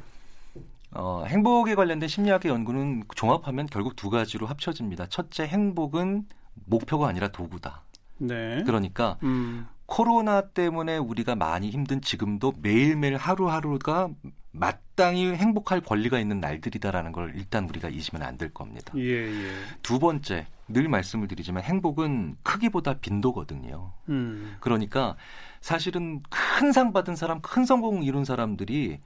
어, 0.93 1.23
행복에 1.27 1.75
관련된 1.75 2.09
심리학의 2.09 2.51
연구는 2.51 3.03
종합하면 3.15 3.67
결국 3.67 3.95
두 3.95 4.09
가지로 4.09 4.47
합쳐집니다. 4.47 5.07
첫째, 5.07 5.45
행복은 5.45 6.25
목표가 6.65 7.07
아니라 7.07 7.29
도구다. 7.29 7.83
네. 8.17 8.63
그러니까 8.65 9.17
음. 9.23 9.67
코로나 9.85 10.41
때문에 10.41 10.97
우리가 10.97 11.35
많이 11.35 11.69
힘든 11.69 12.01
지금도 12.01 12.53
매일매일 12.61 13.17
하루하루가 13.17 14.09
마땅히 14.53 15.33
행복할 15.33 15.81
권리가 15.81 16.19
있는 16.19 16.39
날들이다라는 16.39 17.11
걸 17.11 17.33
일단 17.35 17.67
우리가 17.67 17.89
잊으면 17.89 18.21
안 18.23 18.37
될 18.37 18.53
겁니다. 18.53 18.93
예, 18.97 19.01
예. 19.29 19.51
두 19.81 19.99
번째, 19.99 20.47
늘 20.67 20.87
말씀을 20.87 21.27
드리지만 21.27 21.63
행복은 21.63 22.35
크기보다 22.43 22.95
빈도거든요. 22.99 23.91
음. 24.09 24.55
그러니까 24.59 25.15
사실은 25.61 26.21
큰 26.29 26.71
상 26.71 26.93
받은 26.93 27.15
사람, 27.15 27.41
큰 27.41 27.65
성공 27.65 28.03
이룬 28.03 28.23
사람들이 28.25 28.99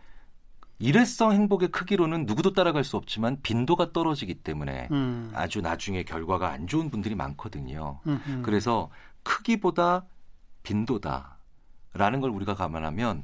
일회성 0.79 1.31
행복의 1.31 1.69
크기로는 1.69 2.25
누구도 2.25 2.53
따라갈 2.53 2.83
수 2.83 2.97
없지만 2.97 3.37
빈도가 3.41 3.93
떨어지기 3.93 4.35
때문에 4.35 4.89
음. 4.91 5.31
아주 5.33 5.61
나중에 5.61 6.03
결과가 6.03 6.51
안 6.51 6.67
좋은 6.67 6.89
분들이 6.89 7.15
많거든요. 7.15 7.99
음흠. 8.05 8.41
그래서 8.43 8.89
크기보다 9.23 10.05
빈도다라는 10.63 12.19
걸 12.21 12.29
우리가 12.29 12.55
감안하면 12.55 13.23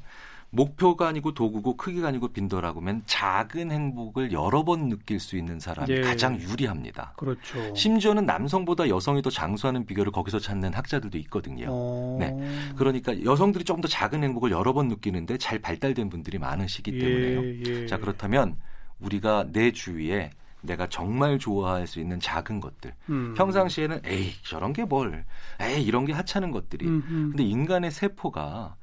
목표가 0.51 1.07
아니고 1.07 1.33
도구고 1.33 1.77
크기가 1.77 2.09
아니고 2.09 2.27
빈도라고 2.27 2.81
하면 2.81 3.03
작은 3.05 3.71
행복을 3.71 4.33
여러 4.33 4.63
번 4.63 4.89
느낄 4.89 5.19
수 5.19 5.37
있는 5.37 5.59
사람이 5.59 5.91
예. 5.91 6.01
가장 6.01 6.39
유리합니다. 6.39 7.13
그렇죠. 7.15 7.73
심지어는 7.73 8.25
남성보다 8.25 8.89
여성이 8.89 9.21
더 9.21 9.29
장수하는 9.29 9.85
비결을 9.85 10.11
거기서 10.11 10.39
찾는 10.39 10.73
학자들도 10.73 11.17
있거든요. 11.19 11.67
오. 11.69 11.71
어. 11.71 12.17
네. 12.19 12.73
그러니까 12.75 13.23
여성들이 13.23 13.63
조금 13.63 13.81
더 13.81 13.87
작은 13.87 14.23
행복을 14.23 14.51
여러 14.51 14.73
번 14.73 14.89
느끼는데 14.89 15.37
잘 15.37 15.59
발달된 15.59 16.09
분들이 16.09 16.37
많으시기 16.37 16.91
예, 16.95 16.99
때문에요. 16.99 17.61
예. 17.67 17.87
자, 17.87 17.97
그렇다면 17.97 18.57
우리가 18.99 19.47
내 19.53 19.71
주위에 19.71 20.31
내가 20.61 20.87
정말 20.87 21.39
좋아할 21.39 21.87
수 21.87 21.99
있는 21.99 22.19
작은 22.19 22.59
것들. 22.59 22.93
음. 23.09 23.33
평상시에는 23.35 24.01
에이 24.05 24.33
저런 24.43 24.73
게 24.73 24.83
뭘, 24.83 25.23
에이 25.59 25.81
이런 25.83 26.05
게 26.05 26.13
하찮은 26.13 26.51
것들이. 26.51 26.85
음음. 26.85 27.29
근데 27.31 27.43
인간의 27.43 27.89
세포가 27.89 28.75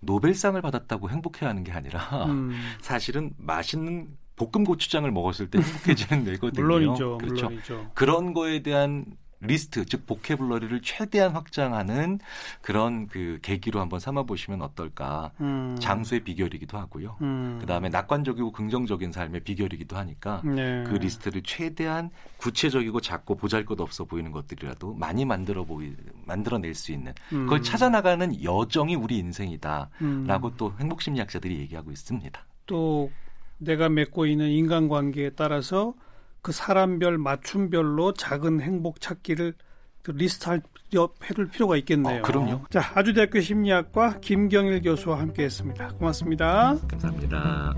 노벨상을 0.00 0.60
받았다고 0.60 1.10
행복해하는 1.10 1.64
게 1.64 1.72
아니라 1.72 2.26
음. 2.26 2.52
사실은 2.80 3.32
맛있는 3.36 4.08
볶음 4.36 4.64
고추장을 4.64 5.10
먹었을 5.10 5.50
때 5.50 5.58
행복해지는 5.58 6.24
뇌거든요. 6.30 6.64
물론이죠. 6.64 7.18
그렇죠. 7.18 7.46
물론이죠. 7.46 7.90
그런 7.94 8.32
거에 8.34 8.62
대한 8.62 9.04
리스트 9.40 9.84
즉 9.84 10.06
vocabulary를 10.06 10.80
최대한 10.82 11.32
확장하는 11.32 12.18
그런 12.60 13.06
그 13.06 13.38
계기로 13.42 13.80
한번 13.80 14.00
삼아 14.00 14.24
보시면 14.24 14.62
어떨까 14.62 15.30
음. 15.40 15.76
장수의 15.80 16.24
비결이기도 16.24 16.76
하고요. 16.76 17.16
음. 17.22 17.58
그다음에 17.60 17.88
낙관적이고 17.88 18.52
긍정적인 18.52 19.12
삶의 19.12 19.40
비결이기도 19.40 19.96
하니까 19.96 20.42
네. 20.44 20.82
그 20.84 20.94
리스트를 20.94 21.42
최대한 21.42 22.10
구체적이고 22.38 23.00
작고 23.00 23.36
보잘것없어 23.36 24.04
보이는 24.04 24.32
것들이라도 24.32 24.94
많이 24.94 25.24
만들어 25.24 25.64
보이 25.64 25.94
만들어낼 26.26 26.74
수 26.74 26.92
있는 26.92 27.12
음. 27.32 27.44
그걸 27.44 27.62
찾아 27.62 27.88
나가는 27.88 28.42
여정이 28.42 28.96
우리 28.96 29.18
인생이다라고 29.18 29.88
음. 30.02 30.54
또 30.56 30.74
행복 30.80 31.02
심리학자들이 31.02 31.58
얘기하고 31.60 31.92
있습니다. 31.92 32.44
또 32.66 33.10
내가 33.58 33.88
맺고 33.88 34.26
있는 34.26 34.48
인간관계에 34.50 35.30
따라서 35.30 35.94
그 36.42 36.52
사람별 36.52 37.18
맞춤별로 37.18 38.14
작은 38.14 38.60
행복 38.60 39.00
찾기를 39.00 39.54
리스트할 40.06 40.62
해둘 41.24 41.48
필요가 41.48 41.76
있겠네요. 41.76 42.20
어, 42.20 42.22
그럼요. 42.22 42.64
자, 42.70 42.92
아주대학교 42.94 43.40
심리학과 43.40 44.20
김경일 44.20 44.80
교수와 44.82 45.20
함께했습니다. 45.20 45.88
고맙습니다. 45.98 46.76
감사합니다. 46.88 47.74